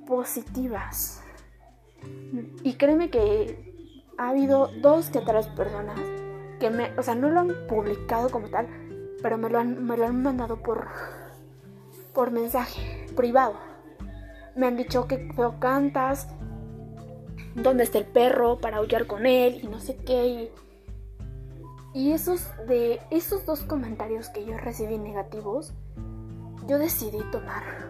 positivas. 0.07 1.23
Y 2.63 2.75
créeme 2.75 3.09
que 3.09 3.75
ha 4.19 4.31
habido 4.31 4.69
dos 4.83 5.11
que 5.11 5.21
tres 5.21 5.47
personas 5.47 5.99
que 6.59 6.71
me, 6.71 6.91
o 6.99 7.03
sea, 7.03 7.15
no 7.15 7.31
lo 7.31 7.41
han 7.41 7.67
publicado 7.69 8.31
como 8.31 8.49
tal, 8.49 8.67
pero 9.23 9.39
me 9.39 9.49
lo 9.49 9.61
han, 9.61 9.87
me 9.87 9.97
lo 9.97 10.07
han 10.07 10.23
mandado 10.23 10.57
por, 10.57 10.89
por 12.13 12.33
mensaje 12.33 13.07
privado. 13.15 13.55
Me 14.57 14.67
han 14.67 14.77
dicho 14.77 15.07
que 15.07 15.33
feo 15.35 15.61
cantas, 15.61 16.29
dónde 17.55 17.85
está 17.85 17.99
el 17.99 18.07
perro 18.07 18.59
para 18.59 18.79
aullar 18.79 19.07
con 19.07 19.25
él 19.25 19.61
y 19.63 19.69
no 19.69 19.79
sé 19.79 19.97
qué. 19.97 20.27
Y, 20.27 20.51
y 21.95 22.13
esos 22.13 22.47
de 22.67 23.01
esos 23.11 23.47
dos 23.47 23.63
comentarios 23.63 24.29
que 24.29 24.45
yo 24.45 24.57
recibí 24.59 24.99
negativos, 24.99 25.73
yo 26.67 26.79
decidí 26.79 27.19
tomar 27.33 27.89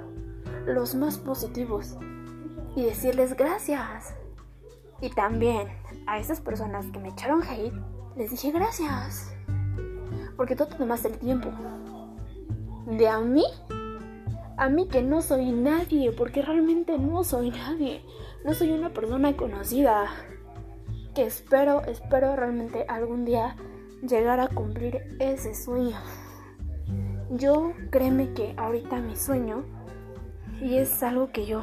los 0.67 0.95
más 0.95 1.19
positivos 1.19 1.97
y 2.77 2.85
decirles 2.85 3.37
gracias. 3.37 4.15
Y 5.01 5.11
también 5.11 5.69
a 6.07 6.19
esas 6.19 6.41
personas 6.41 6.87
que 6.87 6.99
me 6.99 7.09
echaron 7.09 7.43
hate, 7.43 7.75
les 8.17 8.31
dije 8.31 8.53
gracias. 8.53 9.35
Porque 10.37 10.55
tú 10.55 10.67
te 10.67 10.77
tomaste 10.77 11.09
el 11.09 11.19
tiempo. 11.19 11.51
De 12.87 13.09
a 13.09 13.21
mí, 13.21 13.45
a 14.57 14.69
mí 14.69 14.87
que 14.89 15.03
no 15.03 15.23
soy 15.23 15.51
nadie, 15.51 16.13
porque 16.13 16.43
realmente 16.43 16.99
no 16.99 17.25
soy 17.25 17.51
nadie. 17.51 18.05
No 18.45 18.55
soy 18.55 18.71
una 18.71 18.91
persona 18.91 19.37
conocida. 19.37 20.07
Que 21.15 21.27
espero, 21.27 21.83
espero 21.83 22.37
realmente 22.37 22.85
algún 22.89 23.25
día 23.25 23.57
llegar 24.03 24.41
a 24.41 24.49
cumplir 24.49 25.17
ese 25.19 25.55
sueño. 25.55 25.97
Yo 27.31 27.73
créeme 27.91 28.33
que 28.33 28.55
ahorita 28.57 29.01
mi 29.01 29.17
sueño, 29.17 29.65
y 30.61 30.77
es 30.79 31.03
algo 31.03 31.31
que 31.31 31.47
yo 31.47 31.63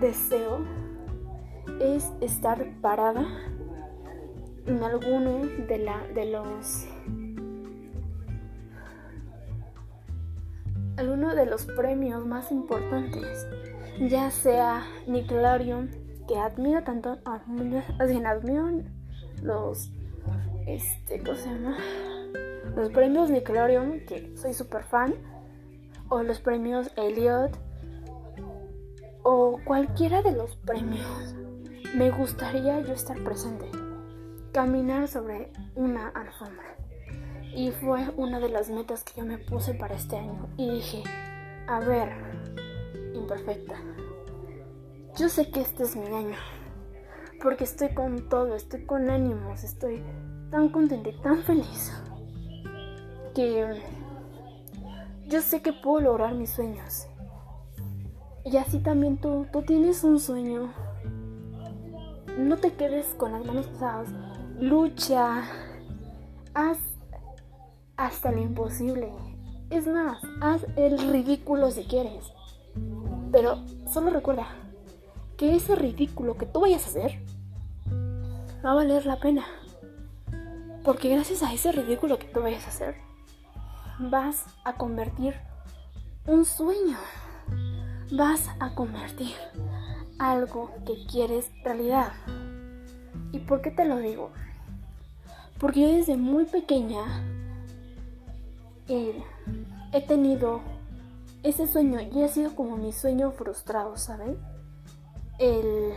deseo, 0.00 0.64
es 1.80 2.12
estar 2.20 2.66
parada 2.80 3.24
en 4.66 4.82
alguno 4.82 5.46
de, 5.68 5.78
la, 5.78 6.06
de 6.14 6.26
los 6.26 6.86
alguno 10.96 11.34
de 11.34 11.46
los 11.46 11.66
premios 11.66 12.26
más 12.26 12.50
importantes, 12.50 13.46
ya 14.00 14.30
sea 14.30 14.82
Nickelodeon, 15.06 15.90
que 16.26 16.38
admiro 16.38 16.82
tanto, 16.82 17.18
admiro, 17.24 17.82
admiro 17.98 18.82
los, 19.42 19.92
este, 20.66 21.22
¿cómo 21.22 21.36
se 21.36 21.48
llama? 21.48 21.76
los 22.74 22.90
premios 22.90 23.30
Nickelodeon, 23.30 24.00
que 24.00 24.36
soy 24.36 24.52
súper 24.52 24.82
fan, 24.84 25.14
o 26.08 26.22
los 26.22 26.40
premios 26.40 26.90
Elliot, 26.96 27.56
o 29.22 29.58
cualquiera 29.64 30.22
de 30.22 30.32
los 30.32 30.56
premios, 30.56 31.34
me 31.94 32.10
gustaría 32.10 32.80
yo 32.80 32.92
estar 32.92 33.22
presente, 33.24 33.70
caminar 34.52 35.08
sobre 35.08 35.50
una 35.74 36.08
alfombra. 36.08 36.76
Y 37.54 37.70
fue 37.70 38.10
una 38.16 38.38
de 38.38 38.50
las 38.50 38.68
metas 38.68 39.02
que 39.02 39.20
yo 39.20 39.26
me 39.26 39.38
puse 39.38 39.72
para 39.72 39.94
este 39.94 40.16
año. 40.16 40.46
Y 40.58 40.70
dije, 40.70 41.02
a 41.66 41.80
ver, 41.80 42.10
imperfecta, 43.14 43.76
yo 45.16 45.30
sé 45.30 45.50
que 45.50 45.62
este 45.62 45.84
es 45.84 45.96
mi 45.96 46.06
año, 46.08 46.36
porque 47.42 47.64
estoy 47.64 47.94
con 47.94 48.28
todo, 48.28 48.54
estoy 48.54 48.84
con 48.84 49.08
ánimos, 49.08 49.64
estoy 49.64 50.02
tan 50.50 50.68
contenta 50.68 51.10
y 51.10 51.16
tan 51.20 51.38
feliz 51.38 51.92
que 53.34 53.80
yo 55.28 55.40
sé 55.40 55.60
que 55.60 55.72
puedo 55.72 56.00
lograr 56.00 56.34
mis 56.34 56.50
sueños. 56.50 57.06
Y 58.44 58.56
así 58.58 58.78
también 58.78 59.20
tú, 59.20 59.46
tú 59.52 59.62
tienes 59.62 60.04
un 60.04 60.20
sueño. 60.20 60.72
No 62.38 62.56
te 62.58 62.72
quedes 62.74 63.06
con 63.14 63.32
las 63.32 63.44
manos 63.44 63.66
pesadas. 63.66 64.08
Lucha. 64.60 65.42
Haz 66.54 66.78
hasta 67.96 68.30
lo 68.30 68.40
imposible. 68.40 69.12
Es 69.68 69.86
más, 69.88 70.22
haz 70.40 70.64
el 70.76 70.96
ridículo 71.10 71.70
si 71.72 71.82
quieres. 71.84 72.24
Pero 73.32 73.64
solo 73.88 74.10
recuerda 74.10 74.46
que 75.36 75.56
ese 75.56 75.74
ridículo 75.74 76.38
que 76.38 76.46
tú 76.46 76.60
vayas 76.60 76.86
a 76.86 76.90
hacer 76.90 77.18
va 78.64 78.70
a 78.70 78.74
valer 78.74 79.04
la 79.06 79.18
pena. 79.18 79.44
Porque 80.86 81.08
gracias 81.08 81.42
a 81.42 81.52
ese 81.52 81.72
ridículo 81.72 82.16
que 82.16 82.28
tú 82.28 82.40
vayas 82.40 82.64
a 82.64 82.68
hacer, 82.68 82.94
vas 83.98 84.44
a 84.62 84.74
convertir 84.74 85.34
un 86.28 86.44
sueño. 86.44 86.96
Vas 88.12 88.48
a 88.60 88.72
convertir 88.72 89.34
algo 90.20 90.70
que 90.86 91.04
quieres 91.10 91.50
realidad. 91.64 92.12
¿Y 93.32 93.40
por 93.40 93.62
qué 93.62 93.72
te 93.72 93.84
lo 93.84 93.98
digo? 93.98 94.30
Porque 95.58 95.80
yo 95.80 95.88
desde 95.88 96.16
muy 96.16 96.44
pequeña 96.44 97.02
eh, 98.86 99.24
he 99.92 100.02
tenido 100.02 100.60
ese 101.42 101.66
sueño 101.66 101.98
y 102.00 102.22
ha 102.22 102.28
sido 102.28 102.54
como 102.54 102.76
mi 102.76 102.92
sueño 102.92 103.32
frustrado, 103.32 103.96
¿saben? 103.96 104.38
El... 105.40 105.94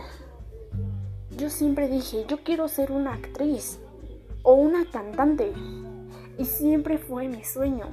Yo 1.36 1.48
siempre 1.48 1.86
dije, 1.86 2.24
yo 2.26 2.42
quiero 2.42 2.66
ser 2.66 2.90
una 2.90 3.14
actriz 3.14 3.78
o 4.42 4.54
una 4.54 4.84
cantante. 4.90 5.52
Y 6.38 6.44
siempre 6.44 6.98
fue 6.98 7.28
mi 7.28 7.44
sueño 7.44 7.86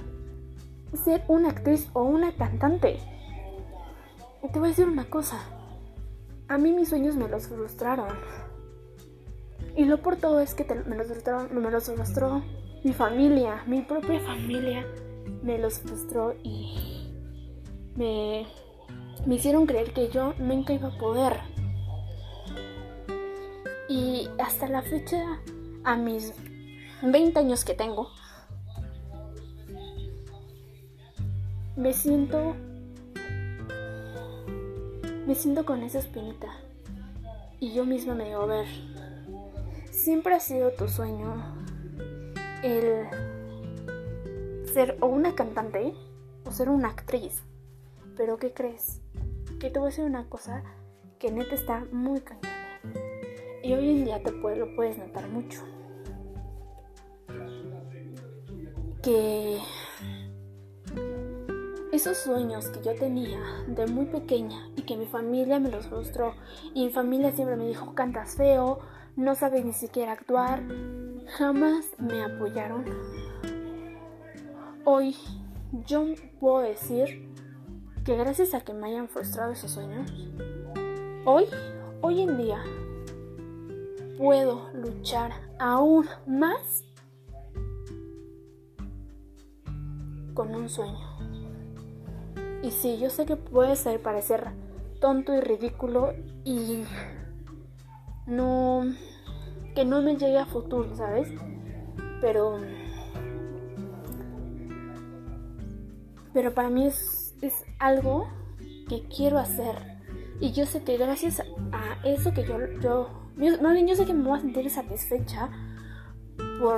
ser 1.04 1.24
una 1.28 1.50
actriz 1.50 1.90
o 1.94 2.04
una 2.04 2.32
cantante. 2.34 3.00
Y 4.44 4.52
te 4.52 4.60
voy 4.60 4.68
a 4.68 4.72
decir 4.72 4.88
una 4.88 5.10
cosa. 5.10 5.40
A 6.48 6.58
mí 6.58 6.72
mis 6.72 6.90
sueños 6.90 7.16
me 7.16 7.28
los 7.28 7.48
frustraron. 7.48 8.10
Y 9.76 9.86
lo 9.86 10.02
por 10.02 10.16
todo 10.16 10.40
es 10.40 10.54
que 10.56 10.66
me, 10.86 10.96
los 10.96 11.08
frustraron, 11.08 11.62
me 11.62 11.70
los 11.70 11.86
frustró 11.86 12.42
mi 12.84 12.94
familia, 12.94 13.64
mi 13.68 13.82
propia 13.82 14.20
familia 14.22 14.86
me 15.44 15.58
los 15.58 15.80
frustró 15.80 16.34
y 16.44 17.12
me, 17.96 18.48
me 19.26 19.36
hicieron 19.36 19.66
creer 19.66 19.94
que 19.94 20.10
yo 20.10 20.34
nunca 20.40 20.74
iba 20.74 20.90
a 20.90 20.98
poder. 20.98 21.34
Y 23.90 24.30
hasta 24.40 24.68
la 24.68 24.82
fecha, 24.82 25.42
a 25.88 25.96
mis 25.96 26.34
20 27.02 27.40
años 27.40 27.64
que 27.64 27.74
tengo, 27.74 28.10
me 31.78 31.94
siento 31.94 32.58
me 35.26 35.34
siento 35.34 35.66
con 35.66 35.84
esa 35.84 36.00
espinita 36.00 36.48
y 37.62 37.74
yo 37.74 37.86
misma 37.86 38.16
me 38.16 38.26
digo, 38.26 38.42
a 38.42 38.46
ver, 38.48 38.68
siempre 39.90 40.36
ha 40.36 40.42
sido 40.42 40.72
tu 40.72 40.90
sueño 40.90 41.56
el 42.64 43.08
ser 44.74 44.98
o 45.00 45.06
una 45.06 45.36
cantante 45.36 45.94
o 46.44 46.52
ser 46.52 46.68
una 46.68 46.90
actriz. 46.90 47.44
Pero 48.18 48.38
¿qué 48.38 48.54
crees? 48.54 49.00
Que 49.62 49.70
te 49.70 49.80
voy 49.80 49.88
a 49.88 49.92
decir 49.92 50.04
una 50.04 50.28
cosa 50.28 50.64
que 51.18 51.32
neta 51.32 51.56
está 51.56 51.86
muy 51.94 52.20
cañona. 52.20 52.82
Y 53.64 53.74
hoy 53.74 53.90
en 53.90 54.06
día 54.06 54.22
te 54.22 54.32
lo 54.32 54.76
puedes 54.76 54.98
notar 54.98 55.30
mucho. 55.30 55.77
Que 59.02 59.60
esos 61.92 62.18
sueños 62.18 62.68
que 62.70 62.82
yo 62.84 62.94
tenía 62.96 63.40
de 63.68 63.88
muy 63.88 64.06
pequeña 64.06 64.70
y 64.76 64.84
que 64.84 64.98
mi 64.98 65.06
familia 65.06 65.60
me 65.60 65.72
los 65.72 65.88
frustró 65.88 66.36
y 66.74 66.86
mi 66.86 66.92
familia 66.92 67.32
siempre 67.32 67.56
me 67.56 67.68
dijo 67.68 67.96
cantas 67.96 68.36
feo, 68.36 68.80
no 69.16 69.34
sabes 69.36 69.66
ni 69.66 69.74
siquiera 69.74 70.12
actuar, 70.12 70.62
jamás 71.38 71.86
me 71.98 72.24
apoyaron. 72.24 72.86
Hoy 74.86 75.16
yo 75.86 76.06
puedo 76.40 76.60
decir 76.60 77.34
que 78.06 78.16
gracias 78.16 78.54
a 78.54 78.62
que 78.62 78.74
me 78.74 78.88
hayan 78.88 79.10
frustrado 79.10 79.52
esos 79.52 79.72
sueños, 79.72 80.12
hoy, 81.26 81.46
hoy 82.02 82.22
en 82.22 82.38
día, 82.38 82.64
puedo 84.18 84.70
luchar 84.74 85.32
aún 85.60 86.06
más 86.26 86.84
con 90.38 90.54
un 90.54 90.70
sueño. 90.70 91.00
Y 92.62 92.70
sí, 92.70 93.00
yo 93.00 93.10
sé 93.10 93.26
que 93.26 93.36
puede 93.36 93.76
ser 93.76 94.00
parecer 94.00 94.52
tonto 95.02 95.34
y 95.34 95.42
ridículo 95.42 96.14
y 96.44 96.84
no 98.28 98.84
que 99.74 99.84
no 99.84 100.02
me 100.04 100.16
llegue 100.16 100.38
a 100.38 100.46
futuro, 100.46 100.96
¿sabes? 100.96 101.28
Pero 102.22 102.60
pero 106.34 106.54
para 106.54 106.70
mí 106.70 106.86
es, 106.86 107.36
es 107.42 107.56
algo 107.80 108.28
que 108.88 109.08
quiero 109.08 109.40
hacer. 109.40 109.98
Y 110.40 110.52
yo 110.52 110.68
sé 110.68 110.84
que 110.84 110.98
gracias 110.98 111.42
a 111.72 112.08
eso 112.08 112.32
que 112.32 112.46
yo, 112.46 112.58
yo, 112.80 113.10
más 113.36 113.74
bien 113.74 113.88
yo 113.88 113.96
sé 113.96 114.06
que 114.06 114.14
me 114.14 114.30
voy 114.30 114.38
a 114.38 114.42
sentir 114.42 114.70
satisfecha 114.70 115.50
por 116.60 116.78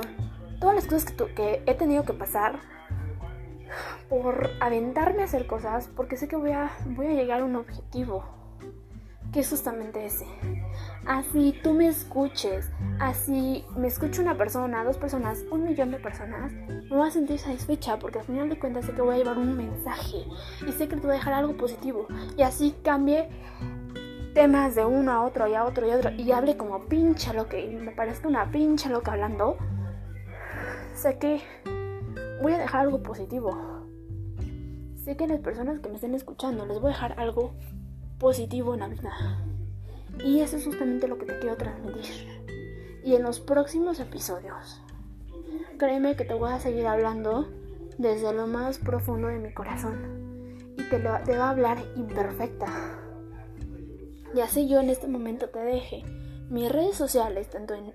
todas 0.60 0.76
las 0.76 0.86
cosas 0.86 1.04
que, 1.04 1.34
que 1.34 1.62
he 1.66 1.74
tenido 1.74 2.04
que 2.04 2.14
pasar, 2.14 2.69
por 4.08 4.50
aventarme 4.60 5.22
a 5.22 5.24
hacer 5.24 5.46
cosas, 5.46 5.88
porque 5.94 6.16
sé 6.16 6.28
que 6.28 6.36
voy 6.36 6.52
a, 6.52 6.70
voy 6.86 7.06
a 7.06 7.12
llegar 7.12 7.40
a 7.40 7.44
un 7.44 7.56
objetivo, 7.56 8.24
que 9.32 9.40
es 9.40 9.50
justamente 9.50 10.04
ese. 10.04 10.26
Así 11.06 11.58
tú 11.62 11.72
me 11.72 11.88
escuches, 11.88 12.70
así 12.98 13.64
me 13.76 13.88
escuche 13.88 14.20
una 14.20 14.36
persona, 14.36 14.84
dos 14.84 14.98
personas, 14.98 15.44
un 15.50 15.64
millón 15.64 15.90
de 15.90 15.98
personas, 15.98 16.52
me 16.52 16.96
voy 16.96 17.08
a 17.08 17.10
sentir 17.10 17.38
satisfecha 17.38 17.98
porque 17.98 18.18
al 18.18 18.24
final 18.24 18.48
de 18.48 18.58
cuentas 18.58 18.84
sé 18.84 18.92
que 18.92 19.02
voy 19.02 19.14
a 19.14 19.18
llevar 19.18 19.38
un 19.38 19.56
mensaje 19.56 20.24
y 20.66 20.72
sé 20.72 20.88
que 20.88 20.96
te 20.96 21.02
voy 21.02 21.12
a 21.12 21.14
dejar 21.14 21.34
algo 21.34 21.56
positivo. 21.56 22.06
Y 22.36 22.42
así 22.42 22.74
cambie 22.82 23.28
temas 24.34 24.74
de 24.74 24.84
uno 24.84 25.12
a 25.12 25.24
otro 25.24 25.46
y 25.48 25.54
a 25.54 25.64
otro 25.64 25.86
y 25.86 25.90
a 25.90 25.96
otro 25.96 26.10
y 26.10 26.30
hable 26.32 26.56
como 26.56 26.80
pincha 26.80 27.32
lo 27.32 27.48
que 27.48 27.66
me 27.66 27.90
parezca 27.90 28.28
una 28.28 28.50
pincha 28.50 28.88
lo 28.88 29.02
que 29.02 29.10
hablando. 29.10 29.56
Sé 30.94 31.18
que 31.18 31.40
voy 32.40 32.52
a 32.52 32.58
dejar 32.58 32.82
algo 32.82 33.02
positivo. 33.02 33.56
Sé 35.04 35.16
que 35.16 35.26
las 35.26 35.40
personas 35.40 35.80
que 35.80 35.88
me 35.88 35.96
estén 35.96 36.14
escuchando 36.14 36.66
les 36.66 36.80
voy 36.80 36.90
a 36.90 36.94
dejar 36.94 37.18
algo 37.18 37.52
positivo 38.18 38.74
en 38.74 38.80
la 38.80 38.88
vida. 38.88 39.12
Y 40.24 40.40
eso 40.40 40.56
es 40.56 40.64
justamente 40.64 41.08
lo 41.08 41.18
que 41.18 41.26
te 41.26 41.38
quiero 41.38 41.56
transmitir. 41.56 42.04
Y 43.04 43.14
en 43.14 43.22
los 43.22 43.40
próximos 43.40 44.00
episodios, 44.00 44.82
créeme 45.78 46.16
que 46.16 46.24
te 46.24 46.34
voy 46.34 46.52
a 46.52 46.60
seguir 46.60 46.86
hablando 46.86 47.48
desde 47.96 48.32
lo 48.32 48.46
más 48.46 48.78
profundo 48.78 49.28
de 49.28 49.38
mi 49.38 49.52
corazón. 49.52 50.66
Y 50.76 50.82
te, 50.88 50.98
lo, 50.98 51.18
te 51.24 51.36
va 51.36 51.46
a 51.46 51.50
hablar 51.50 51.78
imperfecta. 51.96 52.66
Y 54.34 54.40
así 54.40 54.68
yo 54.68 54.80
en 54.80 54.90
este 54.90 55.08
momento 55.08 55.48
te 55.48 55.60
deje 55.60 56.04
mis 56.50 56.70
redes 56.70 56.96
sociales, 56.96 57.48
tanto 57.48 57.74
en 57.74 57.94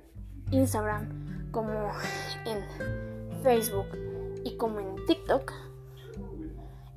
Instagram 0.51 1.51
como 1.51 1.71
en 2.45 3.43
Facebook 3.43 4.04
y 4.45 4.55
como 4.55 4.79
en 4.79 5.05
TikTok. 5.05 5.51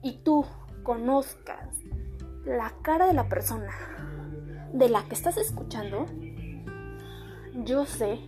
Y 0.02 0.18
tú 0.18 0.46
conozcas 0.84 1.76
la 2.44 2.72
cara 2.82 3.08
de 3.08 3.14
la 3.14 3.28
persona 3.28 3.72
de 4.72 4.88
la 4.88 5.02
que 5.04 5.14
estás 5.14 5.36
escuchando, 5.36 6.06
yo 7.64 7.84
sé 7.86 8.20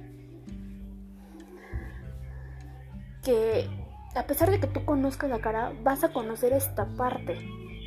que 3.23 3.69
a 4.15 4.27
pesar 4.27 4.51
de 4.51 4.59
que 4.59 4.67
tú 4.67 4.85
conozcas 4.85 5.31
la 5.31 5.41
cara, 5.41 5.73
vas 5.83 6.03
a 6.03 6.13
conocer 6.13 6.53
esta 6.53 6.87
parte, 6.87 7.39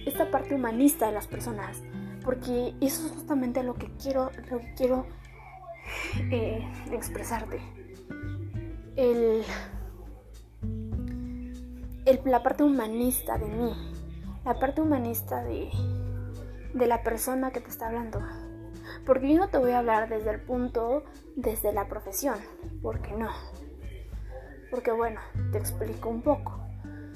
esta 0.06 0.32
parte 0.32 0.56
humanista 0.56 1.08
de 1.08 1.14
las 1.14 1.28
personas, 1.28 1.82
porque 2.24 2.74
eso 2.80 3.06
es 3.08 3.12
justamente 3.12 3.64
lo 3.64 3.74
que 3.74 3.92
quiero, 4.02 4.32
lo 4.50 4.60
que 4.60 4.74
quiero 4.76 5.06
eh, 6.32 6.66
expresarte. 6.92 7.60
El, 8.96 9.44
el, 12.06 12.22
la 12.26 12.44
parte 12.44 12.64
humanista 12.64 13.38
de 13.38 13.48
mí, 13.48 13.74
la 14.46 14.60
parte 14.60 14.82
humanista 14.82 15.44
de, 15.44 15.70
de 16.74 16.88
la 16.88 17.04
persona 17.04 17.52
que 17.52 17.62
te 17.62 17.70
está 17.70 17.88
hablando. 17.88 18.22
Porque 19.06 19.32
yo 19.32 19.38
no 19.38 19.50
te 19.50 19.58
voy 19.58 19.72
a 19.72 19.80
hablar 19.80 20.10
desde 20.10 20.32
el 20.32 20.42
punto, 20.42 21.04
desde 21.36 21.72
la 21.72 21.88
profesión, 21.88 22.36
porque 22.82 23.14
no. 23.14 23.30
Porque 24.70 24.92
bueno, 24.92 25.22
te 25.52 25.58
explico 25.58 26.10
un 26.10 26.22
poco. 26.22 26.60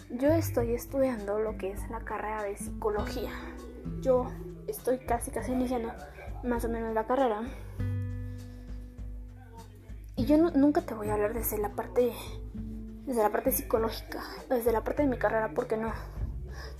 Yo 0.10 0.30
estoy 0.30 0.74
estudiando 0.74 1.40
lo 1.40 1.58
que 1.58 1.72
es 1.72 1.90
la 1.90 2.00
carrera 2.00 2.44
de 2.44 2.56
psicología. 2.56 3.32
Yo 4.02 4.32
estoy 4.68 5.00
casi 5.00 5.32
casi 5.32 5.52
iniciando 5.52 5.92
más 6.44 6.64
o 6.64 6.70
menos 6.70 6.94
la 6.94 7.06
carrera. 7.06 7.42
Y 10.16 10.26
yo 10.26 10.38
nunca 10.38 10.82
te 10.82 10.94
voy 10.94 11.10
a 11.10 11.14
hablar 11.14 11.34
desde 11.34 11.58
la 11.58 11.70
parte 11.70 12.14
desde 13.08 13.24
la 13.24 13.30
parte 13.30 13.54
psicológica, 13.54 14.22
desde 14.50 14.74
la 14.74 14.84
parte 14.84 15.02
de 15.02 15.08
mi 15.08 15.18
carrera, 15.18 15.52
porque 15.56 15.78
no. 15.78 15.94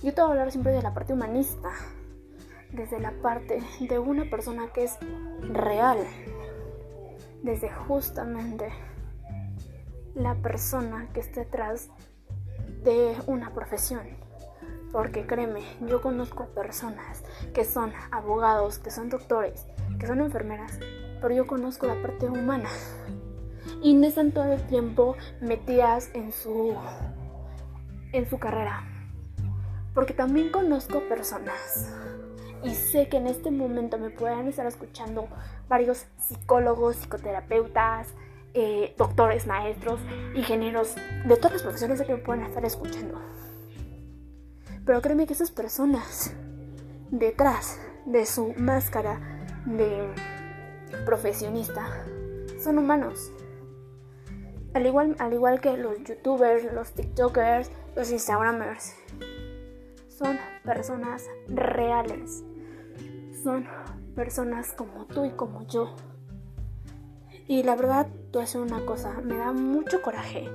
Yo 0.02 0.12
te 0.12 0.20
voy 0.20 0.28
a 0.28 0.32
hablar 0.32 0.52
siempre 0.52 0.72
de 0.72 0.82
la 0.82 0.92
parte 0.92 1.14
humanista, 1.14 1.70
desde 2.70 3.00
la 3.00 3.12
parte 3.22 3.62
de 3.80 3.98
una 3.98 4.28
persona 4.28 4.70
que 4.74 4.84
es 4.84 4.98
real, 5.40 5.98
desde 7.42 7.70
justamente 7.70 8.68
la 10.14 10.34
persona 10.34 11.08
que 11.14 11.20
está 11.20 11.40
detrás 11.40 11.88
de 12.84 13.16
una 13.26 13.54
profesión. 13.54 14.02
Porque 14.92 15.26
créeme, 15.26 15.62
yo 15.86 16.02
conozco 16.02 16.46
personas 16.48 17.22
que 17.54 17.64
son 17.64 17.92
abogados, 18.10 18.78
que 18.78 18.90
son 18.90 19.08
doctores, 19.08 19.66
que 19.98 20.06
son 20.06 20.20
enfermeras, 20.20 20.78
pero 21.22 21.34
yo 21.34 21.46
conozco 21.46 21.86
la 21.86 22.00
parte 22.02 22.26
humana. 22.26 22.68
Y 23.82 23.94
no 23.94 24.06
están 24.06 24.32
todo 24.32 24.52
el 24.52 24.62
tiempo 24.66 25.16
metidas 25.40 26.10
en 26.14 26.32
su 26.32 26.74
en 28.12 28.28
su 28.28 28.38
carrera. 28.38 28.84
Porque 29.94 30.14
también 30.14 30.50
conozco 30.50 31.00
personas 31.08 31.92
y 32.62 32.74
sé 32.74 33.08
que 33.08 33.18
en 33.18 33.26
este 33.26 33.50
momento 33.50 33.98
me 33.98 34.10
pueden 34.10 34.48
estar 34.48 34.66
escuchando 34.66 35.28
varios 35.68 36.06
psicólogos, 36.18 36.96
psicoterapeutas, 36.96 38.08
eh, 38.54 38.94
doctores, 38.96 39.46
maestros, 39.46 40.00
ingenieros, 40.34 40.94
de 41.26 41.36
todas 41.36 41.52
las 41.52 41.62
profesiones 41.62 42.00
que 42.02 42.12
me 42.12 42.18
pueden 42.18 42.44
estar 42.44 42.64
escuchando. 42.64 43.20
Pero 44.84 45.00
créeme 45.02 45.26
que 45.26 45.34
esas 45.34 45.50
personas, 45.50 46.32
detrás 47.10 47.78
de 48.06 48.26
su 48.26 48.54
máscara 48.56 49.20
de 49.66 50.08
profesionista, 51.04 52.04
son 52.62 52.78
humanos. 52.78 53.30
Al 54.74 54.86
igual, 54.86 55.16
al 55.18 55.32
igual 55.32 55.60
que 55.60 55.76
los 55.76 56.02
youtubers, 56.04 56.72
los 56.72 56.92
tiktokers, 56.92 57.70
los 57.96 58.10
instagramers. 58.10 58.94
Son 60.08 60.38
personas 60.64 61.26
reales 61.48 62.44
son 63.42 63.66
personas 64.14 64.72
como 64.72 65.06
tú 65.06 65.24
y 65.24 65.30
como 65.30 65.66
yo. 65.66 65.94
Y 67.46 67.62
la 67.62 67.76
verdad, 67.76 68.08
tú 68.30 68.40
haces 68.40 68.56
una 68.56 68.84
cosa, 68.84 69.20
me 69.22 69.36
da 69.36 69.52
mucho 69.52 70.02
coraje 70.02 70.48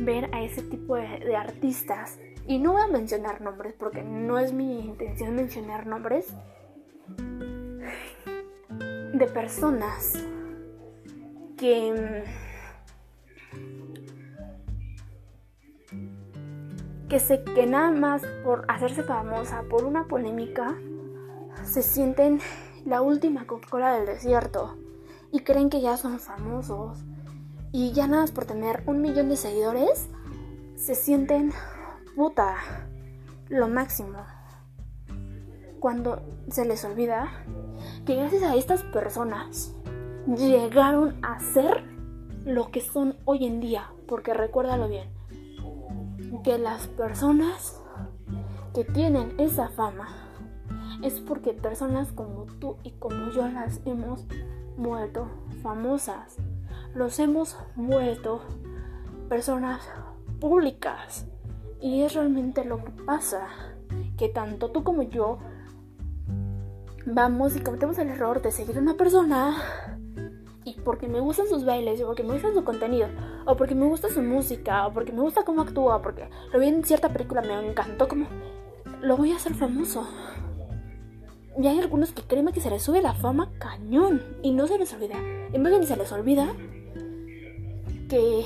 ver 0.00 0.32
a 0.32 0.42
ese 0.42 0.62
tipo 0.62 0.96
de, 0.96 1.36
artistas. 1.36 2.18
Y 2.46 2.58
no 2.58 2.72
voy 2.72 2.82
a 2.82 2.86
mencionar 2.86 3.40
nombres 3.40 3.74
porque 3.78 4.02
no 4.02 4.38
es 4.38 4.52
mi 4.52 4.80
intención 4.80 5.34
mencionar 5.34 5.86
nombres 5.86 6.28
de 9.12 9.26
personas 9.26 10.14
que 11.56 12.24
que 17.08 17.20
se 17.20 17.42
que 17.42 17.66
nada 17.66 17.90
más 17.90 18.22
por 18.44 18.64
hacerse 18.68 19.02
famosa 19.02 19.62
por 19.70 19.84
una 19.84 20.04
polémica 20.04 20.76
se 21.64 21.82
sienten 21.82 22.40
la 22.84 23.00
última 23.00 23.46
Coca-Cola 23.46 23.94
del 23.94 24.06
desierto 24.06 24.76
y 25.32 25.40
creen 25.40 25.70
que 25.70 25.80
ya 25.80 25.96
son 25.96 26.20
famosos 26.20 26.98
y 27.72 27.92
ya 27.92 28.06
nada 28.06 28.22
más 28.22 28.32
por 28.32 28.44
tener 28.44 28.82
un 28.86 29.00
millón 29.00 29.28
de 29.28 29.36
seguidores 29.36 30.08
se 30.76 30.94
sienten 30.94 31.52
puta 32.14 32.56
lo 33.48 33.68
máximo. 33.68 34.18
Cuando 35.80 36.22
se 36.50 36.64
les 36.64 36.84
olvida 36.84 37.30
que 38.04 38.16
gracias 38.16 38.42
a 38.42 38.54
estas 38.54 38.82
personas 38.82 39.74
llegaron 40.26 41.18
a 41.24 41.40
ser 41.40 41.84
lo 42.44 42.70
que 42.70 42.80
son 42.80 43.16
hoy 43.24 43.46
en 43.46 43.60
día 43.60 43.90
porque 44.06 44.34
recuérdalo 44.34 44.88
bien 44.88 45.17
que 46.44 46.58
las 46.58 46.86
personas 46.88 47.80
que 48.74 48.84
tienen 48.84 49.34
esa 49.38 49.68
fama 49.68 50.08
es 51.02 51.20
porque 51.20 51.52
personas 51.52 52.12
como 52.12 52.44
tú 52.58 52.76
y 52.82 52.92
como 52.92 53.30
yo 53.30 53.48
las 53.48 53.80
hemos 53.84 54.24
vuelto 54.76 55.28
famosas. 55.62 56.36
Los 56.94 57.18
hemos 57.18 57.56
vuelto 57.76 58.42
personas 59.28 59.88
públicas. 60.40 61.26
Y 61.80 62.02
es 62.02 62.14
realmente 62.14 62.64
lo 62.64 62.84
que 62.84 62.90
pasa. 62.90 63.46
Que 64.16 64.28
tanto 64.28 64.70
tú 64.70 64.82
como 64.82 65.02
yo 65.02 65.38
vamos 67.06 67.56
y 67.56 67.60
cometemos 67.60 67.98
el 67.98 68.08
error 68.08 68.42
de 68.42 68.50
seguir 68.50 68.76
a 68.76 68.80
una 68.80 68.94
persona 68.94 69.97
y 70.68 70.80
porque 70.80 71.08
me 71.08 71.20
gustan 71.20 71.48
sus 71.48 71.64
bailes, 71.64 72.00
o 72.02 72.06
porque 72.06 72.22
me 72.22 72.32
gusta 72.32 72.52
su 72.52 72.64
contenido, 72.64 73.08
o 73.46 73.56
porque 73.56 73.74
me 73.74 73.86
gusta 73.86 74.08
su 74.08 74.22
música, 74.22 74.86
o 74.86 74.92
porque 74.92 75.12
me 75.12 75.20
gusta 75.20 75.44
cómo 75.44 75.62
actúa, 75.62 76.02
porque 76.02 76.28
lo 76.52 76.58
vi 76.58 76.68
en 76.68 76.84
cierta 76.84 77.08
película, 77.08 77.42
me 77.42 77.68
encantó 77.68 78.08
como 78.08 78.26
lo 79.00 79.16
voy 79.16 79.32
a 79.32 79.36
hacer 79.36 79.54
famoso. 79.54 80.06
Y 81.60 81.66
hay 81.66 81.80
algunos 81.80 82.12
que 82.12 82.22
creen 82.22 82.46
que 82.48 82.60
se 82.60 82.70
les 82.70 82.82
sube 82.82 83.02
la 83.02 83.14
fama 83.14 83.50
cañón 83.58 84.22
y 84.42 84.52
no 84.52 84.66
se 84.66 84.78
les 84.78 84.92
olvida. 84.92 85.16
En 85.52 85.62
vez 85.62 85.80
de 85.80 85.86
se 85.86 85.96
les 85.96 86.12
olvida 86.12 86.54
que 88.08 88.44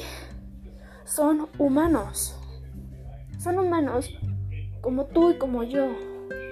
son 1.05 1.49
humanos. 1.59 2.39
Son 3.39 3.59
humanos 3.59 4.09
como 4.81 5.07
tú 5.07 5.31
y 5.31 5.39
como 5.39 5.63
yo, 5.63 5.89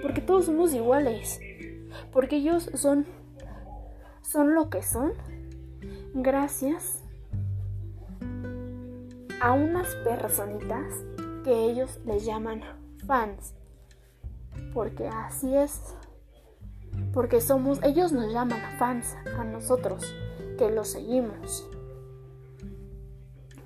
porque 0.01 0.21
todos 0.21 0.45
somos 0.45 0.73
iguales, 0.73 1.39
porque 2.11 2.37
ellos 2.37 2.69
son 2.75 3.05
son 4.21 4.53
lo 4.55 4.69
que 4.69 4.81
son 4.81 5.13
gracias 6.13 7.01
a 9.41 9.53
unas 9.53 9.87
personitas 10.03 10.93
que 11.43 11.65
ellos 11.65 11.99
les 12.05 12.25
llaman 12.25 12.61
fans. 13.07 13.55
Porque 14.73 15.07
así 15.07 15.55
es. 15.55 15.95
Porque 17.13 17.41
somos, 17.41 17.81
ellos 17.83 18.11
nos 18.11 18.31
llaman 18.31 18.61
fans 18.77 19.15
a 19.37 19.43
nosotros, 19.43 20.13
que 20.57 20.69
los 20.69 20.89
seguimos. 20.89 21.67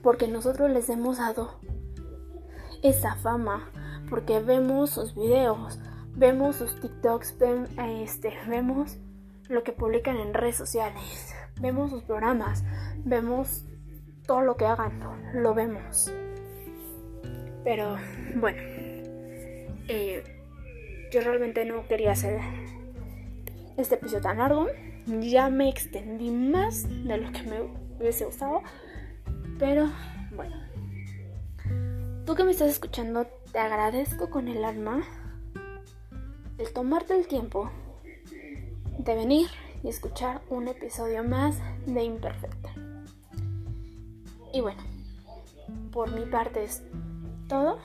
Porque 0.02 0.28
nosotros 0.28 0.70
les 0.72 0.90
hemos 0.90 1.18
dado 1.18 1.60
esa 2.84 3.16
fama. 3.16 3.70
Porque 4.10 4.40
vemos 4.40 4.92
sus 4.92 5.16
videos, 5.16 5.80
vemos 6.16 6.58
sus 6.58 6.80
TikToks, 6.80 7.36
este, 7.78 8.34
vemos 8.48 8.98
lo 9.50 9.64
que 9.64 9.72
publican 9.72 10.18
en 10.18 10.34
redes 10.34 10.56
sociales, 10.56 11.34
vemos 11.60 11.92
sus 11.92 12.04
programas, 12.04 12.64
vemos 13.04 13.66
todo 14.26 14.42
lo 14.42 14.58
que 14.58 14.66
hagan, 14.66 15.00
lo 15.34 15.54
vemos. 15.54 16.12
Pero 17.64 17.98
bueno, 18.36 18.62
eh, 19.88 20.24
yo 21.12 21.22
realmente 21.22 21.66
no 21.66 21.88
quería 21.88 22.12
hacer 22.12 22.40
este 23.78 23.96
episodio 23.96 24.22
tan 24.22 24.38
largo. 24.38 24.68
Ya 25.08 25.50
me 25.50 25.70
extendí 25.70 26.32
más 26.32 26.84
de 27.06 27.18
lo 27.18 27.32
que 27.32 27.44
me 27.44 27.62
hubiese 28.00 28.26
gustado. 28.26 28.62
Pero 29.60 29.90
bueno, 30.36 30.56
tú 32.26 32.36
que 32.36 32.44
me 32.44 32.52
estás 32.52 32.70
escuchando, 32.70 33.28
te 33.52 33.60
agradezco 33.60 34.30
con 34.30 34.48
el 34.48 34.64
alma 34.64 35.04
el 36.58 36.72
tomarte 36.74 37.18
el 37.18 37.28
tiempo 37.28 37.70
de 38.98 39.16
venir 39.16 39.48
y 39.86 39.90
escuchar 39.90 40.42
un 40.50 40.68
episodio 40.68 41.24
más 41.24 41.60
de 41.86 42.04
Imperfecta. 42.04 42.74
Y 44.52 44.62
bueno, 44.62 44.82
por 45.92 46.12
mi 46.12 46.26
parte 46.26 46.64
es 46.64 46.82
todo. 47.48 47.78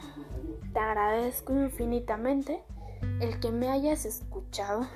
Te 0.72 0.78
agradezco 0.78 1.53
infinitamente 1.53 2.62
el 3.20 3.38
que 3.38 3.51
me 3.51 3.68
hayas 3.68 4.07
escuchado. 4.07 4.88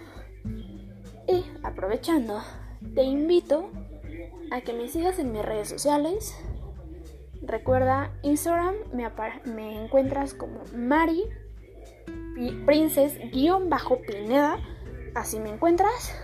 Y 1.28 1.44
aprovechando, 1.62 2.40
te 2.94 3.02
invito 3.02 3.68
a 4.50 4.62
que 4.62 4.72
me 4.72 4.88
sigas 4.88 5.18
en 5.18 5.32
mis 5.32 5.44
redes 5.44 5.68
sociales. 5.68 6.34
Recuerda, 7.42 8.14
Instagram 8.22 8.76
me, 8.94 9.10
me 9.44 9.84
encuentras 9.84 10.32
como 10.32 10.60
Mari 10.74 11.22
Princess-Pineda. 12.64 14.56
Así 15.14 15.38
me 15.38 15.50
encuentras. 15.50 16.23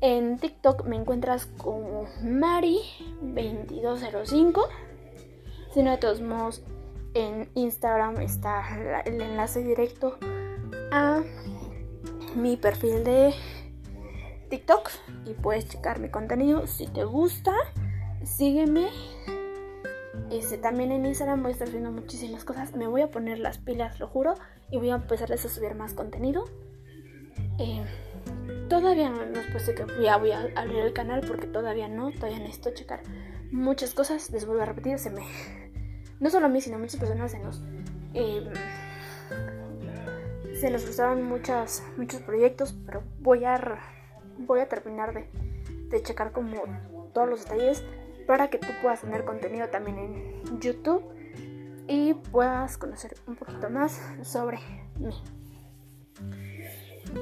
En 0.00 0.38
TikTok 0.38 0.84
me 0.84 0.96
encuentras 0.96 1.46
como 1.46 2.06
Mari2205. 2.22 4.68
Si 5.72 5.82
no, 5.82 5.90
de 5.90 5.96
todos 5.96 6.20
modos, 6.20 6.62
en 7.14 7.48
Instagram 7.54 8.20
está 8.20 9.02
el 9.04 9.20
enlace 9.20 9.62
directo 9.62 10.18
a 10.92 11.22
mi 12.34 12.56
perfil 12.56 13.04
de 13.04 13.34
TikTok 14.50 14.90
y 15.24 15.32
puedes 15.32 15.68
checar 15.68 15.98
mi 15.98 16.10
contenido. 16.10 16.66
Si 16.66 16.86
te 16.86 17.04
gusta, 17.04 17.54
sígueme. 18.24 18.88
Este, 20.30 20.58
también 20.58 20.92
en 20.92 21.06
Instagram 21.06 21.42
voy 21.42 21.50
a 21.50 21.52
estar 21.52 21.68
subiendo 21.68 21.90
muchísimas 21.90 22.44
cosas. 22.44 22.74
Me 22.74 22.86
voy 22.86 23.00
a 23.00 23.10
poner 23.10 23.38
las 23.38 23.58
pilas, 23.58 23.98
lo 23.98 24.08
juro. 24.08 24.34
Y 24.70 24.76
voy 24.76 24.90
a 24.90 24.96
empezarles 24.96 25.44
a 25.46 25.48
subir 25.48 25.74
más 25.74 25.94
contenido. 25.94 26.44
Eh, 27.58 27.84
todavía 28.68 29.10
no, 29.10 29.24
no 29.26 29.40
es 29.40 29.46
posible 29.46 29.86
que 29.86 30.02
ya 30.02 30.16
voy 30.16 30.32
a 30.32 30.48
abrir 30.54 30.78
el 30.78 30.92
canal 30.92 31.22
porque 31.26 31.46
todavía 31.46 31.88
no. 31.88 32.10
Todavía 32.12 32.38
necesito 32.38 32.70
checar 32.70 33.02
muchas 33.50 33.94
cosas. 33.94 34.30
Les 34.30 34.46
vuelvo 34.46 34.62
a 34.62 34.66
repetir, 34.66 34.98
se 34.98 35.10
me 35.10 35.22
no 36.20 36.30
solo 36.30 36.46
a 36.46 36.48
mí, 36.48 36.60
sino 36.60 36.76
a 36.76 36.78
muchas 36.78 36.98
personas 36.98 37.30
se 37.30 37.38
nos, 37.38 37.62
eh, 38.14 38.50
se 40.58 40.70
nos 40.70 40.86
gustaron 40.86 41.22
muchos 41.22 41.82
proyectos, 42.24 42.74
pero 42.86 43.02
voy 43.20 43.44
a, 43.44 43.78
voy 44.38 44.60
a 44.60 44.68
terminar 44.68 45.12
de, 45.12 45.28
de 45.88 46.02
checar 46.02 46.32
como 46.32 46.62
todos 47.12 47.28
los 47.28 47.44
detalles 47.44 47.84
para 48.26 48.48
que 48.48 48.58
tú 48.58 48.68
puedas 48.82 49.02
tener 49.02 49.24
contenido 49.24 49.68
también 49.68 49.98
en 49.98 50.60
YouTube 50.60 51.04
y 51.86 52.14
puedas 52.14 52.78
conocer 52.78 53.14
un 53.26 53.36
poquito 53.36 53.70
más 53.70 54.00
sobre 54.22 54.58
mí. 54.98 55.14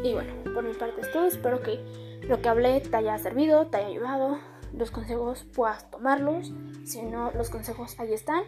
Y 0.02 0.12
bueno, 0.12 0.32
por 0.52 0.64
mi 0.64 0.74
parte 0.74 1.00
es 1.00 1.12
todo. 1.12 1.26
Espero 1.26 1.62
que 1.62 1.78
lo 2.22 2.40
que 2.40 2.48
hablé 2.48 2.80
te 2.80 2.96
haya 2.96 3.18
servido, 3.18 3.66
te 3.66 3.78
haya 3.78 3.88
ayudado. 3.88 4.38
Los 4.72 4.90
consejos 4.90 5.44
puedas 5.44 5.90
tomarlos. 5.90 6.52
Si 6.84 7.02
no, 7.02 7.30
los 7.32 7.50
consejos 7.50 7.98
ahí 8.00 8.12
están 8.12 8.44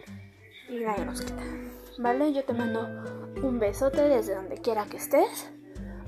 y 0.69 0.79
nadie 0.79 1.05
nos 1.05 1.21
quita. 1.21 1.43
¿Vale? 1.99 2.33
Yo 2.33 2.43
te 2.43 2.53
mando 2.53 2.87
un 3.41 3.59
besote 3.59 4.01
desde 4.01 4.35
donde 4.35 4.57
quiera 4.57 4.85
que 4.85 4.97
estés. 4.97 5.51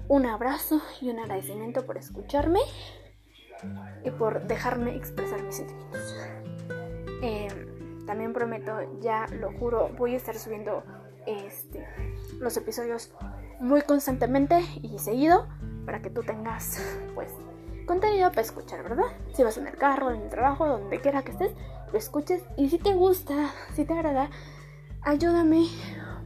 Un 0.07 0.25
abrazo 0.25 0.81
y 1.01 1.09
un 1.09 1.19
agradecimiento 1.19 1.85
por 1.85 1.97
escucharme 1.97 2.59
y 4.03 4.11
por 4.11 4.47
dejarme 4.47 4.95
expresar 4.95 5.41
mis 5.43 5.55
sentimientos. 5.55 6.15
Em, 7.21 8.05
también 8.05 8.33
prometo, 8.33 8.99
ya 9.01 9.27
lo 9.27 9.51
juro, 9.53 9.89
voy 9.97 10.15
a 10.15 10.17
estar 10.17 10.37
subiendo 10.37 10.83
este, 11.27 11.85
los 12.39 12.57
episodios 12.57 13.11
muy 13.59 13.81
constantemente 13.81 14.61
y 14.81 14.97
seguido 14.99 15.47
para 15.85 16.01
que 16.01 16.09
tú 16.09 16.23
tengas 16.23 16.81
pues 17.15 17.31
contenido 17.85 18.29
para 18.29 18.41
escuchar, 18.41 18.83
¿verdad? 18.83 19.05
Si 19.33 19.43
vas 19.43 19.57
en 19.57 19.67
el 19.67 19.75
carro, 19.75 20.11
en 20.11 20.21
el 20.21 20.29
trabajo, 20.29 20.67
donde 20.67 21.01
quiera 21.01 21.23
que 21.23 21.31
estés, 21.31 21.51
lo 21.91 21.97
escuches 21.97 22.43
y 22.55 22.69
si 22.69 22.77
te 22.77 22.93
gusta, 22.93 23.51
si 23.73 23.83
te 23.83 23.93
agrada, 23.93 24.29
ayúdame, 25.01 25.65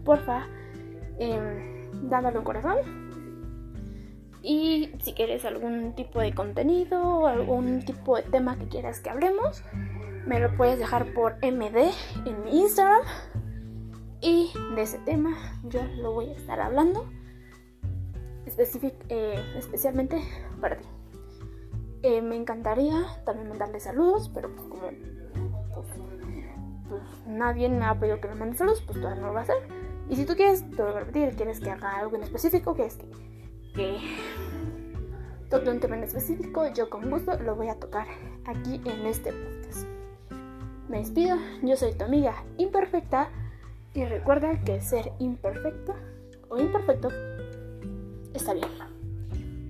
porfa, 0.03 0.47
eh, 1.19 1.89
dándole 2.03 2.39
un 2.39 2.43
corazón. 2.43 2.77
Y 4.41 4.91
si 5.01 5.13
quieres 5.13 5.45
algún 5.45 5.95
tipo 5.95 6.19
de 6.19 6.35
contenido 6.35 7.01
o 7.01 7.27
algún 7.27 7.85
tipo 7.85 8.17
de 8.17 8.23
tema 8.23 8.57
que 8.57 8.67
quieras 8.67 8.99
que 8.99 9.09
hablemos, 9.09 9.63
me 10.27 10.41
lo 10.41 10.53
puedes 10.57 10.77
dejar 10.79 11.13
por 11.13 11.37
MD 11.37 11.91
en 12.25 12.43
mi 12.43 12.59
Instagram. 12.59 13.03
Y 14.19 14.51
de 14.75 14.81
ese 14.81 14.99
tema 14.99 15.31
yo 15.63 15.81
lo 15.95 16.11
voy 16.11 16.29
a 16.29 16.33
estar 16.33 16.59
hablando 16.59 17.05
eh, 18.57 19.53
especialmente 19.57 20.21
para 20.61 20.77
ti. 20.77 20.87
Eh, 22.03 22.21
me 22.21 22.35
encantaría 22.35 23.21
también 23.25 23.49
mandarle 23.49 23.79
saludos, 23.79 24.29
pero 24.33 24.53
pues 24.53 24.67
como 24.67 24.89
pues, 25.73 25.87
pues, 26.89 27.01
nadie 27.25 27.69
me 27.69 27.85
ha 27.85 27.97
pedido 27.99 28.19
que 28.19 28.27
me 28.27 28.35
mande 28.35 28.57
saludos, 28.57 28.81
pues 28.81 28.99
todavía 28.99 29.21
no 29.21 29.27
lo 29.27 29.33
va 29.33 29.39
a 29.39 29.43
hacer. 29.43 29.55
Y 30.09 30.15
si 30.15 30.25
tú 30.25 30.35
quieres, 30.35 30.69
te 30.69 30.81
voy 30.81 30.91
a 30.91 30.99
repetir, 30.99 31.35
quieres 31.35 31.59
que 31.59 31.71
haga 31.71 31.97
algo 31.97 32.15
en 32.17 32.23
específico, 32.23 32.75
que 32.75 32.85
es 32.85 32.97
que, 32.97 33.07
que 33.73 33.97
toque 35.49 35.69
un 35.69 35.79
tema 35.79 35.95
en 35.95 36.03
específico, 36.03 36.67
yo 36.73 36.89
con 36.89 37.09
gusto 37.09 37.39
lo 37.39 37.55
voy 37.55 37.69
a 37.69 37.79
tocar 37.79 38.07
aquí 38.45 38.81
en 38.85 39.05
este 39.05 39.31
podcast. 39.31 39.87
Me 40.89 40.97
despido, 40.97 41.37
yo 41.61 41.77
soy 41.77 41.93
tu 41.93 42.03
amiga 42.03 42.43
imperfecta 42.57 43.29
y 43.93 44.03
recuerda 44.03 44.59
que 44.65 44.81
ser 44.81 45.13
imperfecto 45.19 45.95
o 46.49 46.59
imperfecto 46.59 47.09
está 48.33 48.53
bien. 48.53 48.67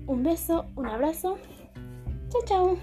Un 0.06 0.22
beso, 0.22 0.66
un 0.76 0.86
abrazo. 0.86 1.38
Chao, 2.30 2.42
chao. 2.44 2.78